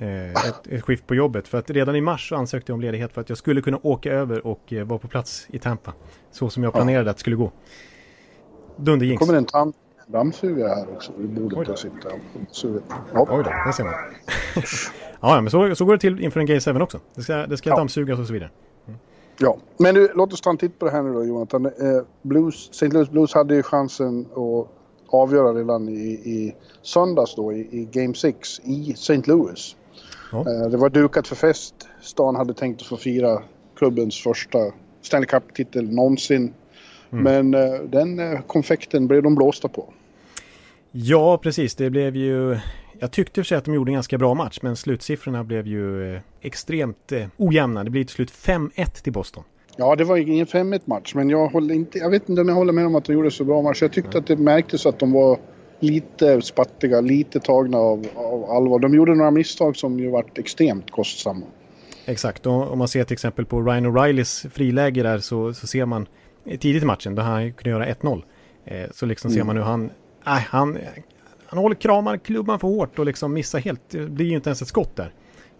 ett, 0.00 0.66
ett 0.66 0.82
skift 0.82 1.06
på 1.06 1.14
jobbet. 1.14 1.48
För 1.48 1.58
att 1.58 1.70
redan 1.70 1.96
i 1.96 2.00
mars 2.00 2.28
så 2.28 2.36
ansökte 2.36 2.72
jag 2.72 2.74
om 2.74 2.80
ledighet 2.80 3.12
för 3.12 3.20
att 3.20 3.28
jag 3.28 3.38
skulle 3.38 3.62
kunna 3.62 3.78
åka 3.82 4.12
över 4.12 4.46
och 4.46 4.72
eh, 4.72 4.84
vara 4.84 4.98
på 4.98 5.08
plats 5.08 5.46
i 5.48 5.58
Tampa. 5.58 5.92
Så 6.30 6.50
som 6.50 6.62
jag 6.62 6.72
planerade 6.72 7.04
ja. 7.04 7.10
att 7.10 7.16
det 7.16 7.20
skulle 7.20 7.36
gå. 7.36 7.52
Dunderjinx. 8.76 9.20
kommer 9.20 9.34
en 9.34 9.44
tant 9.44 9.76
dammsugare 10.06 10.68
här 10.68 10.90
också 10.92 11.12
vid 11.16 11.30
bordet 11.30 11.68
och 11.68 11.78
sitter 11.78 12.12
ja. 13.14 13.26
Oj 13.30 13.44
då, 13.44 13.50
det 13.66 13.72
ser 13.72 13.84
man. 13.84 13.94
ja, 15.20 15.40
men 15.40 15.50
så, 15.50 15.74
så 15.74 15.84
går 15.84 15.92
det 15.92 15.98
till 15.98 16.20
inför 16.20 16.40
en 16.40 16.46
Gay 16.46 16.60
7 16.60 16.80
också. 16.80 17.00
Det 17.14 17.22
ska, 17.22 17.46
det 17.46 17.56
ska 17.56 17.70
ja. 17.70 17.76
dammsugas 17.76 18.18
och 18.18 18.26
så 18.26 18.32
vidare. 18.32 18.50
Mm. 18.86 18.98
Ja, 19.38 19.56
men 19.78 19.94
nu, 19.94 20.08
låt 20.14 20.32
oss 20.32 20.40
ta 20.40 20.50
en 20.50 20.56
titt 20.56 20.78
på 20.78 20.84
det 20.84 20.92
här 20.92 21.02
nu 21.02 21.12
då 21.12 21.24
Jonathan. 21.24 21.66
Eh, 21.66 21.72
Blues, 22.22 22.70
St. 22.70 22.88
Louis 22.88 23.10
Blues 23.10 23.34
hade 23.34 23.54
ju 23.54 23.62
chansen 23.62 24.26
att 24.30 24.68
avgöra 25.08 25.52
redan 25.52 25.88
i, 25.88 26.10
i 26.10 26.54
söndags 26.82 27.34
då 27.34 27.52
i, 27.52 27.58
i 27.60 27.88
Game 27.92 28.14
6 28.14 28.60
i 28.64 28.92
St. 28.92 29.22
Louis. 29.24 29.76
Ja. 30.32 30.38
Eh, 30.38 30.70
det 30.70 30.76
var 30.76 30.90
dukat 30.90 31.28
för 31.28 31.36
fest. 31.36 31.74
Stan 32.00 32.36
hade 32.36 32.54
tänkt 32.54 32.80
att 32.80 32.86
få 32.86 32.96
fira 32.96 33.42
klubbens 33.76 34.22
första 34.22 34.58
Stanley 35.02 35.26
Cup-titel 35.26 35.94
någonsin. 35.94 36.54
Mm. 37.12 37.24
Men 37.24 37.54
eh, 37.54 37.80
den 37.80 38.18
eh, 38.18 38.40
konfekten 38.40 39.06
blev 39.06 39.22
de 39.22 39.34
blåsta 39.34 39.68
på. 39.68 39.92
Ja, 40.90 41.38
precis. 41.38 41.74
Det 41.74 41.90
blev 41.90 42.16
ju... 42.16 42.58
Jag 42.98 43.10
tyckte 43.10 43.40
för 43.40 43.44
sig 43.44 43.58
att 43.58 43.64
de 43.64 43.74
gjorde 43.74 43.90
en 43.90 43.94
ganska 43.94 44.18
bra 44.18 44.34
match, 44.34 44.58
men 44.62 44.76
slutsiffrorna 44.76 45.44
blev 45.44 45.66
ju 45.66 46.20
extremt 46.40 47.12
ojämna. 47.36 47.84
Det 47.84 47.90
blir 47.90 48.04
till 48.04 48.14
slut 48.14 48.30
5-1 48.30 49.02
till 49.02 49.12
Boston. 49.12 49.44
Ja, 49.76 49.96
det 49.96 50.04
var 50.04 50.16
ingen 50.16 50.46
5-1 50.46 50.80
match, 50.84 51.14
men 51.14 51.30
jag, 51.30 51.48
håller 51.48 51.74
inte, 51.74 51.98
jag 51.98 52.10
vet 52.10 52.28
inte 52.28 52.42
om 52.42 52.48
jag 52.48 52.54
håller 52.54 52.72
med 52.72 52.86
om 52.86 52.94
att 52.94 53.04
de 53.04 53.12
gjorde 53.12 53.30
så 53.30 53.44
bra 53.44 53.62
match. 53.62 53.82
Jag 53.82 53.92
tyckte 53.92 54.10
mm. 54.10 54.20
att 54.20 54.26
det 54.26 54.36
märktes 54.36 54.86
att 54.86 54.98
de 54.98 55.12
var 55.12 55.38
lite 55.82 56.42
spattiga, 56.42 57.00
lite 57.00 57.40
tagna 57.40 57.78
av, 57.78 58.06
av 58.14 58.50
allvar. 58.50 58.78
De 58.78 58.94
gjorde 58.94 59.14
några 59.14 59.30
misstag 59.30 59.76
som 59.76 59.98
ju 59.98 60.10
varit 60.10 60.38
extremt 60.38 60.90
kostsamma. 60.90 61.46
Exakt, 62.04 62.46
och 62.46 62.72
om 62.72 62.78
man 62.78 62.88
ser 62.88 63.04
till 63.04 63.14
exempel 63.14 63.46
på 63.46 63.60
Ryan 63.60 63.86
O'Reillys 63.86 64.50
friläge 64.50 65.02
där 65.02 65.18
så, 65.18 65.54
så 65.54 65.66
ser 65.66 65.86
man 65.86 66.06
tidigt 66.44 66.82
i 66.82 66.86
matchen 66.86 67.14
då 67.14 67.22
han 67.22 67.52
kunde 67.52 67.70
göra 67.70 67.86
1-0. 67.86 68.22
Eh, 68.64 68.90
så 68.90 69.06
liksom 69.06 69.28
mm. 69.28 69.38
ser 69.38 69.44
man 69.44 69.56
hur 69.56 69.64
han, 69.64 69.90
äh, 70.26 70.32
han, 70.32 70.78
han 71.46 71.58
håller 71.58 71.76
kramar 71.76 72.16
klubban 72.16 72.58
för 72.58 72.68
hårt 72.68 72.98
och 72.98 73.06
liksom 73.06 73.32
missar 73.32 73.58
helt, 73.58 73.80
det 73.90 73.98
blir 73.98 74.26
ju 74.26 74.34
inte 74.34 74.48
ens 74.50 74.62
ett 74.62 74.68
skott 74.68 74.96
där. 74.96 75.12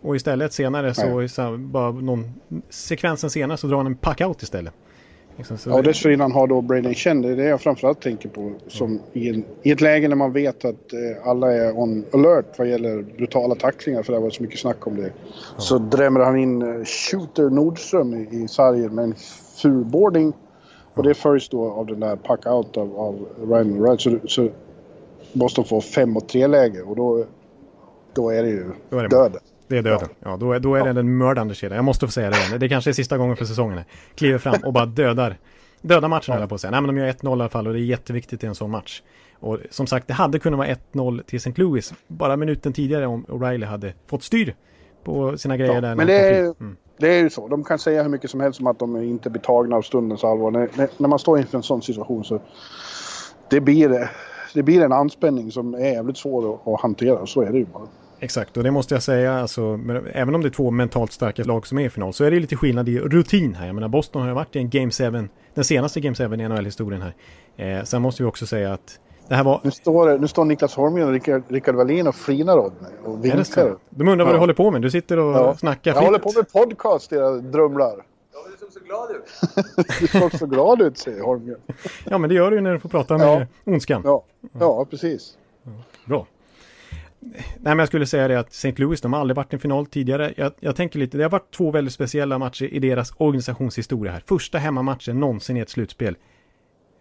Och 0.03 0.17
istället 0.17 0.53
senare 0.53 0.95
så, 0.95 1.29
så 1.29 1.57
bara 1.57 1.91
någon 1.93 2.35
sekvensen 2.71 3.31
senare 3.31 3.59
så 3.59 3.67
drar 3.67 3.77
han 3.77 3.87
en 3.87 3.97
pack-out 3.97 4.43
istället. 4.43 4.75
Liksom, 5.37 5.57
ja, 5.67 5.75
och 5.75 5.83
dessförinnan 5.83 6.33
har 6.33 6.47
då 6.47 6.61
Braden 6.61 6.95
Chen, 6.95 7.23
det 7.23 7.29
är 7.29 7.37
det 7.37 7.45
jag 7.45 7.61
framförallt 7.61 8.01
tänker 8.01 8.29
på, 8.29 8.53
som 8.69 9.01
i, 9.13 9.29
en, 9.29 9.45
i 9.63 9.71
ett 9.71 9.81
läge 9.81 10.09
när 10.09 10.17
man 10.17 10.33
vet 10.33 10.65
att 10.65 10.93
eh, 10.93 11.29
alla 11.29 11.53
är 11.53 11.79
on 11.79 12.05
alert 12.13 12.59
vad 12.59 12.69
gäller 12.69 13.03
brutala 13.03 13.55
tacklingar, 13.55 14.03
för 14.03 14.13
det 14.13 14.19
har 14.19 14.23
varit 14.23 14.35
så 14.35 14.43
mycket 14.43 14.61
snack 14.61 14.87
om 14.87 14.97
det. 14.97 15.03
Mm. 15.03 15.13
Så 15.57 15.79
drämmer 15.79 16.21
han 16.21 16.39
in 16.39 16.63
eh, 16.63 16.85
Shooter 16.85 17.51
Nordström 17.51 18.15
i, 18.15 18.29
i 18.43 18.49
sargen 18.49 18.95
med 18.95 19.05
en 19.05 19.15
fulboarding. 19.63 20.33
Och 20.95 21.03
det 21.03 21.15
följs 21.15 21.49
då 21.49 21.71
av 21.71 21.87
den 21.87 22.01
där 22.01 22.17
pack-out 22.17 22.77
av, 22.77 22.97
av 22.97 23.29
Ryan 23.49 23.83
Wright. 23.83 24.01
Så, 24.01 24.19
så 24.25 24.49
Boston 25.33 25.65
får 25.65 25.81
5 25.81 26.17
och 26.17 26.29
3 26.29 26.47
läge 26.47 26.83
och 26.83 26.97
då, 26.97 27.25
då 28.13 28.31
är 28.31 28.43
det 28.43 28.49
ju 28.49 28.71
döden. 28.91 29.41
Det 29.73 29.79
är 29.79 29.83
döden. 29.83 30.09
Ja, 30.21 30.37
då, 30.37 30.53
är, 30.53 30.61
då 30.61 30.75
är 30.75 30.79
ja. 30.79 30.85
det 30.85 30.93
den 30.93 31.17
mördande 31.17 31.55
kedjan. 31.55 31.77
Jag 31.77 31.85
måste 31.85 32.07
få 32.07 32.13
säga 32.13 32.31
det 32.31 32.37
igen. 32.37 32.61
Det 32.61 32.69
kanske 32.69 32.91
är 32.91 32.93
sista 32.93 33.19
gången 33.19 33.37
för 33.37 33.45
säsongen. 33.45 33.81
Kliver 34.15 34.39
fram 34.39 34.61
och 34.65 34.73
bara 34.73 34.87
dödar. 34.87 35.37
Dödar 35.83 36.09
matchen 36.09 36.25
ja. 36.27 36.33
höll 36.33 36.41
jag 36.41 36.49
på 36.49 36.55
att 36.55 36.61
säga. 36.61 36.71
Nej 36.71 36.81
men 36.81 36.95
de 36.95 37.01
gör 37.01 37.13
1-0 37.13 37.29
i 37.29 37.33
alla 37.33 37.49
fall 37.49 37.67
och 37.67 37.73
det 37.73 37.79
är 37.79 37.85
jätteviktigt 37.85 38.45
i 38.45 38.47
en 38.47 38.55
sån 38.55 38.71
match. 38.71 39.03
Och 39.41 39.59
som 39.71 39.87
sagt, 39.87 40.09
det 40.09 40.15
hade 40.15 40.39
kunnat 40.39 40.59
vara 40.59 40.69
1-0 40.93 41.23
till 41.23 41.37
St. 41.37 41.53
Louis 41.57 41.95
bara 42.07 42.37
minuten 42.37 42.73
tidigare 42.73 43.07
om 43.07 43.25
O'Reilly 43.25 43.67
hade 43.67 43.95
fått 44.07 44.23
styr 44.23 44.55
på 45.05 45.39
sina 45.39 45.57
grejer 45.57 45.75
ja, 45.75 45.81
där. 45.81 45.95
Men 45.95 46.07
det 46.07 46.21
är, 46.21 46.43
mm. 46.45 46.77
det 46.99 47.09
är 47.09 47.23
ju 47.23 47.31
så. 47.31 47.49
De 47.49 47.65
kan 47.65 47.79
säga 47.79 48.03
hur 48.03 48.11
mycket 48.11 48.31
som 48.31 48.41
helst 48.41 48.61
om 48.61 48.67
att 48.67 48.79
de 48.79 48.97
inte 48.97 49.31
blir 49.31 49.43
tagna 49.43 49.77
av 49.77 49.83
stundens 49.83 50.25
allvar. 50.25 50.51
När, 50.51 50.69
när 50.97 51.09
man 51.09 51.19
står 51.19 51.39
inför 51.39 51.57
en 51.59 51.63
sån 51.63 51.83
situation 51.83 52.25
så 52.25 52.41
det 53.51 53.61
blir, 53.61 54.11
det 54.55 54.63
blir 54.63 54.83
en 54.83 54.93
anspänning 54.93 55.51
som 55.51 55.75
är 55.75 55.93
jävligt 55.93 56.17
svår 56.17 56.55
att, 56.55 56.69
att 56.69 56.81
hantera. 56.81 57.27
Så 57.27 57.43
är 57.43 57.53
det 57.53 57.59
ju 57.59 57.65
bara. 57.65 57.89
Exakt, 58.23 58.57
och 58.57 58.63
det 58.63 58.71
måste 58.71 58.95
jag 58.95 59.03
säga, 59.03 59.35
alltså, 59.35 59.81
även 60.13 60.35
om 60.35 60.41
det 60.43 60.49
är 60.49 60.51
två 60.51 60.71
mentalt 60.71 61.13
starka 61.13 61.45
lag 61.45 61.67
som 61.67 61.79
är 61.79 61.87
i 61.87 61.91
final 61.91 62.13
så 62.13 62.25
är 62.25 62.31
det 62.31 62.41
lite 62.41 62.57
skillnad 62.57 62.89
i 62.89 62.99
rutin 63.01 63.55
här. 63.55 63.67
Jag 63.67 63.75
menar, 63.75 63.89
Boston 63.89 64.23
har 64.23 64.29
ju 64.29 64.35
varit 64.35 64.57
i 64.57 64.59
en 64.59 64.71
Game 64.71 64.91
7, 64.91 65.29
den 65.55 65.65
senaste 65.65 66.01
Game 66.01 66.15
7 66.15 66.25
i 66.25 66.49
NHL-historien 66.49 67.03
här. 67.03 67.15
Eh, 67.57 67.85
sen 67.85 68.03
måste 68.03 68.23
vi 68.23 68.29
också 68.29 68.47
säga 68.47 68.73
att 68.73 68.99
det 69.29 69.35
här 69.35 69.45
var... 69.45 69.61
Nu 69.65 69.71
står, 69.71 70.19
nu 70.19 70.29
står 70.29 70.45
Niklas 70.45 70.75
Holmgren 70.75 71.07
och 71.07 71.13
Rickard, 71.13 71.43
Rickard 71.49 71.75
Wallin 71.75 72.07
och 72.07 72.15
flinar 72.15 72.59
åt 72.59 72.81
mig 72.81 72.91
och 73.05 73.25
vinkar. 73.25 73.77
De 73.91 74.09
undrar 74.09 74.25
vad 74.25 74.29
ja. 74.29 74.33
du 74.33 74.39
håller 74.39 74.55
på 74.55 74.71
med, 74.71 74.83
du 74.83 74.91
sitter 74.91 75.19
och 75.19 75.35
ja. 75.35 75.57
snackar 75.57 75.95
Jag 75.95 76.03
håller 76.03 76.19
på 76.19 76.33
med 76.37 76.53
podcast, 76.53 77.13
era 77.13 77.31
drumlar. 77.31 77.95
Ja, 78.33 78.39
du 78.51 78.57
såg 78.59 78.73
så 78.73 78.81
glad 78.81 79.11
ut. 79.11 79.99
du 80.01 80.07
såg 80.07 80.39
så 80.39 80.47
glad 80.47 80.83
ut, 80.83 80.99
säger 80.99 81.23
Holmgren. 81.23 81.61
ja, 82.05 82.19
men 82.19 82.31
det 82.31 82.35
gör 82.37 82.51
du 82.51 82.57
ju 82.57 82.63
när 82.63 82.73
du 82.73 82.81
får 82.81 82.89
prata 82.89 83.19
med 83.19 83.27
ja. 83.65 83.73
ondskan. 83.73 84.03
Ja, 84.05 84.25
ja 84.53 84.87
precis. 84.91 85.37
Bra. 86.05 86.27
Nej 87.25 87.45
men 87.63 87.79
jag 87.79 87.89
skulle 87.89 88.07
säga 88.07 88.29
det 88.29 88.39
att 88.39 88.51
St. 88.51 88.75
Louis, 88.77 89.01
de 89.01 89.13
har 89.13 89.21
aldrig 89.21 89.37
varit 89.37 89.53
i 89.53 89.57
en 89.57 89.61
final 89.61 89.87
tidigare. 89.87 90.35
Jag, 90.37 90.53
jag, 90.61 90.77
tänker 90.77 90.99
lite, 90.99 91.19
det 91.19 91.25
har 91.25 91.31
varit 91.31 91.51
två 91.55 91.71
väldigt 91.71 91.95
speciella 91.95 92.39
matcher 92.39 92.65
i 92.65 92.79
deras 92.79 93.13
organisationshistoria 93.17 94.13
här. 94.13 94.23
Första 94.27 94.59
hemmamatchen 94.59 95.21
någonsin 95.21 95.57
i 95.57 95.61
ett 95.61 95.71
slutspel. 95.71 96.17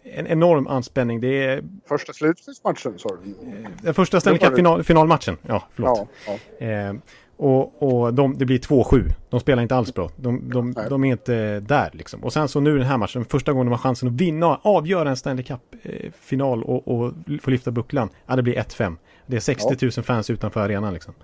En 0.04 0.26
enorm 0.26 0.66
anspänning. 0.66 1.20
Det 1.20 1.44
är... 1.44 1.62
Första 1.88 2.12
slutspelsmatchen 2.12 2.98
sa 2.98 3.08
du? 3.08 3.34
Den 3.82 3.94
första 3.94 4.20
Stanley 4.20 4.38
Cup 4.38 4.56
final, 4.56 4.82
finalmatchen, 4.82 5.36
ja 5.42 5.68
förlåt. 5.74 6.08
Ja, 6.26 6.38
ja. 6.58 6.66
Eh, 6.66 6.94
Och, 7.36 7.82
och 7.82 8.14
de, 8.14 8.38
det 8.38 8.44
blir 8.44 8.58
2-7. 8.58 9.12
De 9.30 9.40
spelar 9.40 9.62
inte 9.62 9.76
alls 9.76 9.94
bra. 9.94 10.10
De, 10.16 10.50
de, 10.50 10.74
de, 10.88 11.04
är 11.04 11.08
inte 11.08 11.60
där 11.60 11.90
liksom. 11.92 12.24
Och 12.24 12.32
sen 12.32 12.48
så 12.48 12.60
nu 12.60 12.78
den 12.78 12.86
här 12.86 12.98
matchen, 12.98 13.24
första 13.24 13.52
gången 13.52 13.66
de 13.66 13.70
har 13.70 13.78
chansen 13.78 14.08
att 14.08 14.14
vinna, 14.14 14.60
avgöra 14.62 15.10
en 15.10 15.16
Stanley 15.16 15.44
Cup-final 15.44 16.62
och, 16.62 16.88
och 16.88 17.12
få 17.42 17.50
lyfta 17.50 17.70
bucklan. 17.70 18.08
Ja, 18.26 18.36
det 18.36 18.42
blir 18.42 18.54
1-5. 18.54 18.96
Det 19.26 19.36
är 19.36 19.40
60 19.40 19.76
000 19.82 19.90
fans 19.90 20.30
utanför 20.30 20.60
arenan 20.60 20.94
liksom. 20.94 21.14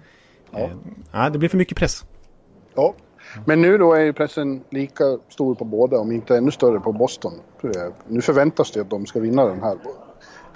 Ja. 0.50 0.58
Eh, 0.58 0.70
ja, 1.12 1.30
det 1.30 1.38
blir 1.38 1.48
för 1.48 1.58
mycket 1.58 1.78
press. 1.78 2.04
Ja, 2.74 2.94
men 3.44 3.60
nu 3.60 3.78
då 3.78 3.92
är 3.94 4.00
ju 4.00 4.12
pressen 4.12 4.60
lika 4.70 5.04
stor 5.28 5.54
på 5.54 5.64
båda, 5.64 5.98
om 5.98 6.12
inte 6.12 6.36
ännu 6.36 6.50
större 6.50 6.80
på 6.80 6.92
Boston. 6.92 7.32
Nu 8.08 8.20
förväntas 8.20 8.70
det 8.70 8.80
att 8.80 8.90
de 8.90 9.06
ska 9.06 9.20
vinna 9.20 9.44
den 9.44 9.62
här. 9.62 9.78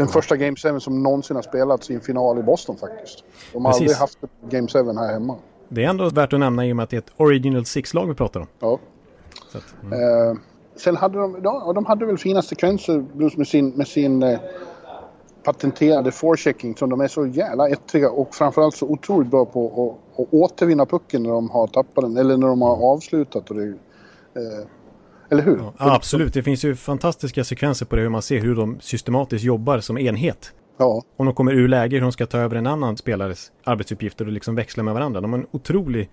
Den 0.03 0.09
första 0.09 0.37
Game 0.37 0.57
7 0.57 0.81
som 0.81 1.03
någonsin 1.03 1.37
har 1.37 1.43
spelats 1.43 1.91
i 1.91 1.95
en 1.95 2.01
final 2.01 2.39
i 2.39 2.43
Boston 2.43 2.77
faktiskt. 2.77 3.25
De 3.53 3.65
har 3.65 3.73
Precis. 3.73 3.81
aldrig 3.81 3.97
haft 3.97 4.19
Game 4.51 4.69
7 4.69 4.79
här 4.79 5.13
hemma. 5.13 5.37
Det 5.69 5.85
är 5.85 5.89
ändå 5.89 6.11
värt 6.11 6.33
att 6.33 6.41
nämna 6.41 6.67
i 6.67 6.73
och 6.73 6.77
med 6.77 6.85
att 6.85 6.91
det 6.91 6.97
är 6.97 6.99
ett 6.99 7.13
Original 7.17 7.65
Six-lag 7.65 8.07
vi 8.07 8.15
pratar 8.15 8.41
om. 8.41 8.47
Ja. 8.61 8.79
Att, 9.55 9.75
mm. 9.83 9.93
eh, 9.93 10.37
sen 10.77 10.97
hade 10.97 11.19
de, 11.19 11.41
ja, 11.43 11.73
de 11.75 11.87
hade 11.87 12.07
väl 12.07 12.19
fina 12.19 12.43
sekvenser 12.43 13.05
med 13.37 13.49
sin, 13.49 13.69
med 13.69 13.89
sin 13.89 14.23
eh, 14.23 14.39
patenterade 15.45 16.13
forechecking 16.13 16.77
som 16.77 16.91
de 16.91 17.01
är 17.01 17.09
så 17.09 17.27
jävla 17.27 17.69
ettriga 17.69 18.11
och 18.11 18.35
framförallt 18.35 18.77
så 18.77 18.87
otroligt 18.87 19.31
bra 19.31 19.45
på 19.45 19.67
att, 20.15 20.21
att 20.21 20.35
återvinna 20.35 20.87
pucken 20.87 21.23
när 21.23 21.31
de 21.31 21.51
har 21.51 21.67
tappat 21.67 22.05
den 22.05 22.17
eller 22.17 22.37
när 22.37 22.47
de 22.47 22.63
har 22.63 22.93
avslutat. 22.93 23.51
Och 23.51 23.57
det, 23.57 23.69
eh, 24.35 24.67
eller 25.33 25.43
hur? 25.43 25.59
Ja, 25.59 25.73
absolut, 25.79 26.35
det 26.35 26.43
finns 26.43 26.65
ju 26.65 26.75
fantastiska 26.75 27.45
sekvenser 27.45 27.87
på 27.87 27.97
det 27.97 28.03
hur 28.03 28.09
man 28.09 28.23
ser 28.23 28.41
hur 28.41 28.55
de 28.55 28.81
systematiskt 28.81 29.45
jobbar 29.45 29.81
som 29.81 29.99
enhet. 29.99 30.53
Ja. 30.77 31.03
Om 31.17 31.27
de 31.27 31.35
kommer 31.35 31.53
ur 31.53 31.69
läge 31.69 31.97
hur 31.97 32.03
de 32.03 32.13
ska 32.13 32.27
ta 32.27 32.39
över 32.39 32.57
en 32.57 32.67
annan 32.67 32.97
spelares 32.97 33.53
arbetsuppgifter 33.65 34.27
och 34.27 34.33
liksom 34.33 34.55
växla 34.55 34.83
med 34.83 34.95
varandra. 34.95 35.21
De 35.21 35.33
har 35.33 35.39
en 35.39 35.47
otrolig 35.51 36.11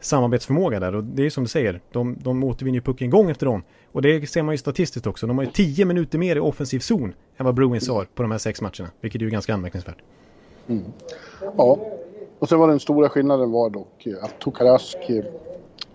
samarbetsförmåga 0.00 0.80
där 0.80 0.94
och 0.94 1.04
det 1.04 1.26
är 1.26 1.30
som 1.30 1.44
du 1.44 1.48
säger, 1.48 1.80
de, 1.92 2.16
de 2.20 2.44
återvinner 2.44 2.80
pucken 2.80 3.10
gång 3.10 3.30
efter 3.30 3.46
gång. 3.46 3.62
Och 3.92 4.02
det 4.02 4.30
ser 4.30 4.42
man 4.42 4.54
ju 4.54 4.58
statistiskt 4.58 5.06
också, 5.06 5.26
de 5.26 5.38
har 5.38 5.44
ju 5.44 5.50
tio 5.50 5.84
minuter 5.84 6.18
mer 6.18 6.36
i 6.36 6.40
offensiv 6.40 6.78
zon 6.78 7.14
än 7.36 7.46
vad 7.46 7.54
Bruins 7.54 7.88
har 7.88 8.04
på 8.04 8.22
de 8.22 8.30
här 8.30 8.38
sex 8.38 8.60
matcherna, 8.60 8.90
vilket 9.00 9.20
är 9.20 9.24
ju 9.24 9.30
ganska 9.30 9.54
anmärkningsvärt. 9.54 9.98
Mm. 10.68 10.84
Ja, 11.56 11.78
och 12.38 12.48
sen 12.48 12.58
var 12.58 12.68
den 12.68 12.80
stora 12.80 13.08
skillnaden 13.08 13.50
var 13.50 13.70
dock 13.70 14.06
att 14.22 14.38
Tokarask 14.38 14.98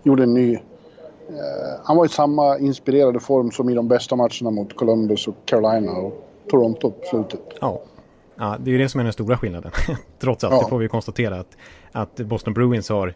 gjorde 0.02 0.22
en 0.22 0.34
ny... 0.34 0.58
Eh, 1.28 1.80
han 1.84 1.96
var 1.96 2.04
i 2.04 2.08
samma 2.08 2.58
inspirerade 2.58 3.20
form 3.20 3.50
som 3.50 3.70
i 3.70 3.74
de 3.74 3.88
bästa 3.88 4.16
matcherna 4.16 4.50
mot 4.50 4.76
Columbus 4.76 5.28
och 5.28 5.34
Carolina 5.44 5.92
och 5.92 6.24
Toronto 6.50 6.90
på 6.90 7.06
slutet. 7.06 7.40
Ja. 7.60 7.82
Ja, 8.40 8.56
det 8.60 8.70
är 8.70 8.72
ju 8.72 8.78
det 8.78 8.88
som 8.88 9.00
är 9.00 9.04
den 9.04 9.12
stora 9.12 9.38
skillnaden. 9.38 9.72
Trots 10.18 10.44
allt, 10.44 10.54
ja. 10.54 10.62
det 10.62 10.68
får 10.68 10.78
vi 10.78 10.88
konstatera 10.88 11.40
att, 11.40 11.56
att 11.92 12.16
Boston 12.16 12.54
Bruins 12.54 12.88
har 12.88 13.14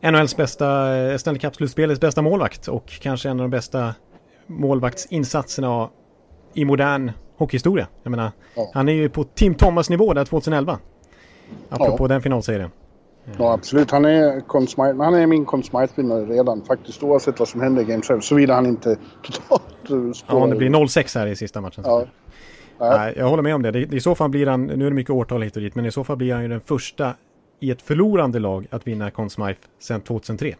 NHLs 0.00 0.36
bästa, 0.36 0.96
eh, 0.96 1.16
Stanley 1.16 1.40
Cup-slutspelets 1.40 2.00
bästa 2.00 2.22
målvakt 2.22 2.68
och 2.68 2.88
kanske 2.88 3.28
en 3.28 3.40
av 3.40 3.44
de 3.44 3.50
bästa 3.50 3.94
målvaktsinsatserna 4.46 5.88
i 6.54 6.64
modern 6.64 7.12
hockeyhistoria. 7.36 7.86
Jag 8.02 8.10
menar, 8.10 8.32
ja. 8.54 8.70
han 8.74 8.88
är 8.88 8.92
ju 8.92 9.08
på 9.08 9.24
Tim 9.24 9.54
Thomas 9.54 9.90
nivå 9.90 10.14
där 10.14 10.24
2011. 10.24 10.78
Apropå 11.68 12.04
ja. 12.04 12.08
den 12.08 12.22
finalserien. 12.22 12.70
Ja 13.38 13.52
absolut, 13.52 13.90
han 13.90 14.04
är, 14.04 15.02
han 15.02 15.14
är 15.14 15.26
min 15.26 15.44
Conn 15.44 15.62
Smythe-vinnare 15.62 16.24
redan 16.24 16.62
faktiskt 16.62 17.02
oavsett 17.02 17.38
vad 17.38 17.48
som 17.48 17.60
händer 17.60 17.82
i 17.82 17.84
Game 17.84 18.02
7. 18.02 18.20
Såvida 18.20 18.54
han 18.54 18.66
inte 18.66 18.96
totalt 19.22 20.16
spår. 20.16 20.38
Ja, 20.38 20.44
om 20.44 20.50
det 20.50 20.56
blir 20.56 20.70
0-6 20.70 21.18
här 21.18 21.26
i 21.26 21.36
sista 21.36 21.60
matchen. 21.60 21.84
Ja. 21.86 22.06
Nej, 22.80 23.14
jag 23.16 23.28
håller 23.28 23.42
med 23.42 23.54
om 23.54 23.62
det. 23.62 23.70
det. 23.70 23.94
I 23.94 24.00
så 24.00 24.14
fall 24.14 24.30
blir 24.30 24.46
han, 24.46 24.66
nu 24.66 24.86
är 24.86 24.90
det 24.90 24.96
mycket 24.96 25.10
årtal 25.10 25.42
hit 25.42 25.56
och 25.56 25.62
dit, 25.62 25.74
men 25.74 25.86
i 25.86 25.92
så 25.92 26.04
fall 26.04 26.16
blir 26.16 26.34
han 26.34 26.42
ju 26.42 26.48
den 26.48 26.60
första 26.60 27.14
i 27.60 27.70
ett 27.70 27.82
förlorande 27.82 28.38
lag 28.38 28.66
att 28.70 28.86
vinna 28.86 29.10
Conn 29.10 29.30
Smythe 29.30 29.60
sedan 29.78 30.00
2003. 30.00 30.54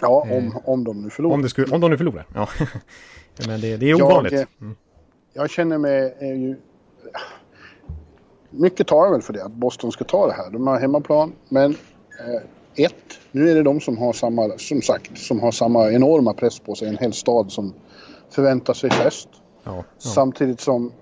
Ja, 0.00 0.26
om, 0.30 0.46
eh, 0.46 0.56
om 0.64 0.84
de 0.84 1.02
nu 1.02 1.10
förlorar. 1.10 1.34
Om, 1.34 1.42
det 1.42 1.48
skulle, 1.48 1.74
om 1.74 1.80
de 1.80 1.90
nu 1.90 1.96
förlorar, 1.96 2.26
ja. 2.34 2.48
men 3.46 3.60
det, 3.60 3.76
det 3.76 3.90
är 3.90 4.02
ovanligt. 4.02 4.32
Jag, 4.32 4.46
mm. 4.60 4.76
jag 5.32 5.50
känner 5.50 5.78
mig 5.78 6.16
är 6.18 6.34
ju... 6.34 6.56
Mycket 8.50 8.86
talar 8.86 9.10
väl 9.10 9.22
för 9.22 9.32
det, 9.32 9.44
att 9.44 9.52
Boston 9.52 9.92
ska 9.92 10.04
ta 10.04 10.26
det 10.26 10.32
här. 10.32 10.50
De 10.50 10.66
har 10.66 10.80
hemmaplan, 10.80 11.32
men 11.48 11.76
eh, 12.20 12.84
ett, 12.84 13.18
nu 13.32 13.50
är 13.50 13.54
det 13.54 13.62
de 13.62 13.80
som 13.80 13.98
har 13.98 14.12
samma, 14.12 14.58
som 14.58 14.82
sagt, 14.82 15.18
som 15.18 15.40
har 15.40 15.50
samma 15.50 15.90
enorma 15.90 16.34
press 16.34 16.58
på 16.58 16.74
sig. 16.74 16.88
En 16.88 16.98
hel 16.98 17.12
stad 17.12 17.52
som 17.52 17.74
förväntar 18.30 18.74
sig 18.74 18.90
fest. 18.90 19.28
Ja, 19.64 19.76
ja. 19.76 19.84
Samtidigt 19.98 20.60
som 20.60 20.92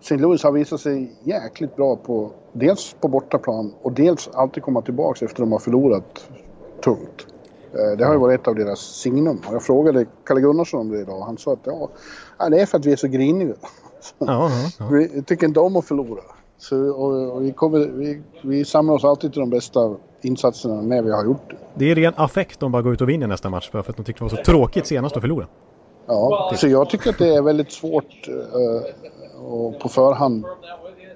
St. 0.00 0.16
Louis 0.16 0.42
har 0.42 0.52
visat 0.52 0.80
sig 0.80 1.12
jäkligt 1.22 1.76
bra 1.76 1.96
på 1.96 2.30
dels 2.52 2.96
på 3.00 3.08
bortaplan 3.08 3.74
och 3.82 3.92
dels 3.92 4.28
alltid 4.28 4.62
komma 4.62 4.82
tillbaka 4.82 5.24
efter 5.24 5.34
att 5.34 5.48
de 5.48 5.52
har 5.52 5.58
förlorat 5.58 6.30
tungt. 6.84 7.26
Eh, 7.72 7.96
det 7.98 8.04
har 8.04 8.12
ju 8.12 8.18
varit 8.18 8.40
ett 8.40 8.48
av 8.48 8.54
deras 8.54 8.80
signum. 8.80 9.42
Jag 9.52 9.62
frågade 9.62 10.06
Kalle 10.24 10.40
Gunnarsson 10.40 10.80
om 10.80 10.88
det 10.88 11.00
idag. 11.00 11.20
Han 11.20 11.38
sa 11.38 11.52
att 11.52 11.58
ja, 12.38 12.48
det 12.48 12.60
är 12.60 12.66
för 12.66 12.78
att 12.78 12.86
vi 12.86 12.92
är 12.92 12.96
så 12.96 13.08
griniga. 13.08 13.54
Ja, 14.18 14.26
ja, 14.26 14.50
ja. 14.78 14.88
Vi 14.90 15.22
tycker 15.22 15.46
inte 15.46 15.60
om 15.60 15.76
att 15.76 15.84
förlora. 15.84 16.22
Så, 16.60 16.90
och, 16.90 17.36
och 17.36 17.44
vi, 17.44 17.52
kommer, 17.52 17.78
vi, 17.78 18.22
vi 18.42 18.64
samlar 18.64 18.94
oss 18.94 19.04
alltid 19.04 19.32
till 19.32 19.40
de 19.40 19.50
bästa 19.50 19.96
insatserna 20.22 20.82
när 20.82 21.02
vi 21.02 21.10
har 21.10 21.24
gjort 21.24 21.50
det. 21.50 21.56
Det 21.74 21.90
är 21.90 21.94
ren 21.94 22.12
affekt 22.16 22.60
de 22.60 22.72
bara 22.72 22.82
går 22.82 22.92
ut 22.92 23.00
och 23.00 23.08
vinner 23.08 23.26
nästa 23.26 23.50
match 23.50 23.70
för 23.70 23.78
att 23.78 23.96
de 23.96 24.04
tyckte 24.04 24.24
det 24.24 24.30
var 24.30 24.36
så 24.36 24.44
tråkigt 24.44 24.86
senast 24.86 25.16
att 25.16 25.22
förlora. 25.22 25.46
Ja, 26.06 26.52
så 26.56 26.68
jag 26.68 26.90
tycker 26.90 27.10
att 27.10 27.18
det 27.18 27.34
är 27.34 27.42
väldigt 27.42 27.72
svårt 27.72 28.28
uh, 28.28 29.44
och 29.44 29.80
på 29.80 29.88
förhand 29.88 30.44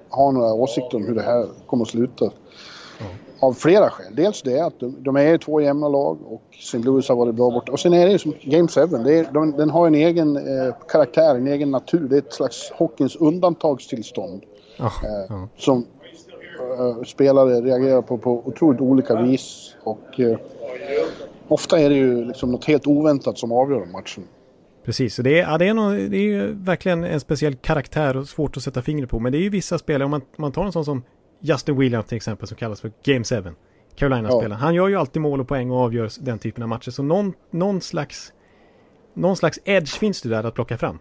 ha 0.09 0.31
några 0.31 0.53
åsikter 0.53 0.97
om 0.97 1.07
hur 1.07 1.15
det 1.15 1.21
här 1.21 1.47
kommer 1.67 1.83
att 1.83 1.89
sluta. 1.89 2.25
Mm. 2.25 3.11
Av 3.39 3.53
flera 3.53 3.89
skäl. 3.89 4.15
Dels 4.15 4.41
det 4.41 4.59
att 4.59 4.79
de, 4.79 4.95
de 4.99 5.15
är 5.15 5.37
två 5.37 5.61
jämna 5.61 5.87
lag 5.87 6.17
och 6.25 6.43
St. 6.59 6.77
Louis 6.77 7.09
har 7.09 7.15
varit 7.15 7.35
bra 7.35 7.51
borta. 7.51 7.71
Och 7.71 7.79
sen 7.79 7.93
är 7.93 8.05
det 8.05 8.11
ju 8.11 8.17
som 8.17 8.33
Game 8.43 8.67
7. 8.67 8.81
Det 8.85 9.19
är, 9.19 9.33
de, 9.33 9.51
den 9.51 9.69
har 9.69 9.87
en 9.87 9.95
egen 9.95 10.37
eh, 10.37 10.75
karaktär, 10.87 11.35
en 11.35 11.47
egen 11.47 11.71
natur. 11.71 12.07
Det 12.09 12.15
är 12.15 12.19
ett 12.19 12.33
slags 12.33 12.71
hockeyns 12.71 13.15
undantagstillstånd. 13.15 14.43
Eh, 14.79 15.45
Som 15.57 15.85
eh, 16.79 17.03
spelare 17.03 17.61
reagerar 17.61 18.01
på 18.01 18.17
på 18.17 18.47
otroligt 18.47 18.81
olika 18.81 19.21
vis. 19.21 19.75
Och 19.83 20.19
eh, 20.19 20.37
ofta 21.47 21.79
är 21.79 21.89
det 21.89 21.95
ju 21.95 22.25
liksom 22.25 22.51
något 22.51 22.65
helt 22.65 22.87
oväntat 22.87 23.37
som 23.37 23.51
avgör 23.51 23.85
matchen. 23.85 24.23
Precis, 24.85 25.15
det 25.15 25.39
är, 25.39 25.51
ja, 25.51 25.57
det, 25.57 25.67
är 25.67 25.73
någon, 25.73 26.09
det 26.09 26.17
är 26.17 26.21
ju 26.21 26.53
verkligen 26.53 27.03
en 27.03 27.19
speciell 27.19 27.55
karaktär 27.55 28.17
och 28.17 28.27
svårt 28.27 28.57
att 28.57 28.63
sätta 28.63 28.81
fingret 28.81 29.09
på. 29.09 29.19
Men 29.19 29.31
det 29.31 29.37
är 29.37 29.41
ju 29.41 29.49
vissa 29.49 29.77
spelare, 29.77 30.05
om 30.05 30.11
man, 30.11 30.21
man 30.37 30.51
tar 30.51 30.65
en 30.65 30.71
sån 30.71 30.85
som 30.85 31.03
Justin 31.39 31.77
Williams 31.77 32.05
till 32.05 32.15
exempel 32.15 32.47
som 32.47 32.57
kallas 32.57 32.81
för 32.81 32.91
Game 33.03 33.23
7. 33.23 33.35
Carolina-spelaren. 33.95 34.51
Ja. 34.51 34.57
Han 34.57 34.73
gör 34.73 34.87
ju 34.87 34.95
alltid 34.95 35.21
mål 35.21 35.41
och 35.41 35.47
poäng 35.47 35.71
och 35.71 35.77
avgör 35.77 36.09
den 36.19 36.39
typen 36.39 36.63
av 36.63 36.69
matcher. 36.69 36.91
Så 36.91 37.03
någon, 37.03 37.33
någon, 37.51 37.81
slags, 37.81 38.33
någon 39.13 39.35
slags 39.35 39.59
edge 39.65 39.97
finns 39.99 40.21
det 40.21 40.29
där 40.29 40.43
att 40.43 40.53
plocka 40.53 40.77
fram. 40.77 40.99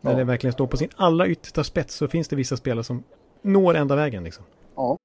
När 0.00 0.10
ja. 0.10 0.18
det 0.18 0.24
verkligen 0.24 0.52
står 0.52 0.66
på 0.66 0.76
sin 0.76 0.88
allra 0.96 1.28
yttersta 1.28 1.64
spets 1.64 1.94
så 1.94 2.08
finns 2.08 2.28
det 2.28 2.36
vissa 2.36 2.56
spelare 2.56 2.84
som 2.84 3.04
når 3.42 3.74
ända 3.74 3.96
vägen 3.96 4.24
liksom. 4.24 4.44
Ja. 4.76 4.96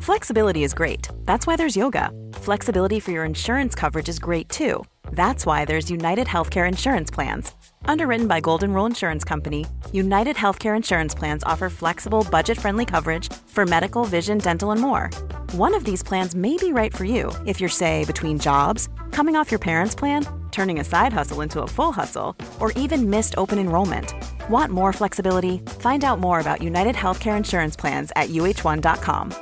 Flexibility 0.00 0.62
is 0.64 0.74
great. 0.74 1.08
That's 1.24 1.46
why 1.46 1.56
there's 1.56 1.76
yoga. 1.76 2.10
Flexibility 2.32 3.00
for 3.00 3.12
your 3.12 3.24
insurance 3.24 3.74
coverage 3.74 4.08
is 4.08 4.18
great 4.18 4.48
too. 4.48 4.84
That's 5.12 5.44
why 5.44 5.64
there's 5.64 5.90
United 5.90 6.26
Healthcare 6.26 6.66
Insurance 6.68 7.10
Plans. 7.10 7.52
Underwritten 7.84 8.26
by 8.26 8.40
Golden 8.40 8.72
Rule 8.72 8.86
Insurance 8.86 9.24
Company, 9.24 9.66
United 9.92 10.36
Healthcare 10.36 10.76
Insurance 10.76 11.14
Plans 11.14 11.44
offer 11.44 11.68
flexible, 11.68 12.26
budget 12.30 12.58
friendly 12.58 12.84
coverage 12.84 13.32
for 13.46 13.66
medical, 13.66 14.04
vision, 14.04 14.38
dental, 14.38 14.70
and 14.70 14.80
more. 14.80 15.10
One 15.52 15.74
of 15.74 15.84
these 15.84 16.02
plans 16.02 16.34
may 16.34 16.56
be 16.56 16.72
right 16.72 16.94
for 16.94 17.04
you 17.04 17.30
if 17.46 17.60
you're, 17.60 17.68
say, 17.68 18.04
between 18.04 18.38
jobs, 18.38 18.88
coming 19.10 19.36
off 19.36 19.50
your 19.50 19.58
parents' 19.58 19.94
plan, 19.94 20.24
turning 20.50 20.80
a 20.80 20.84
side 20.84 21.12
hustle 21.12 21.42
into 21.42 21.62
a 21.62 21.66
full 21.66 21.92
hustle, 21.92 22.34
or 22.60 22.72
even 22.76 23.10
missed 23.10 23.34
open 23.38 23.58
enrollment. 23.58 24.14
Want 24.50 24.72
more 24.72 24.92
flexibility? 24.92 25.58
Find 25.80 26.04
out 26.04 26.18
more 26.20 26.40
about 26.40 26.62
United 26.62 26.94
Healthcare 26.94 27.36
Insurance 27.36 27.80
Plans 27.80 28.12
at 28.16 28.28
uh1.com. 28.28 29.32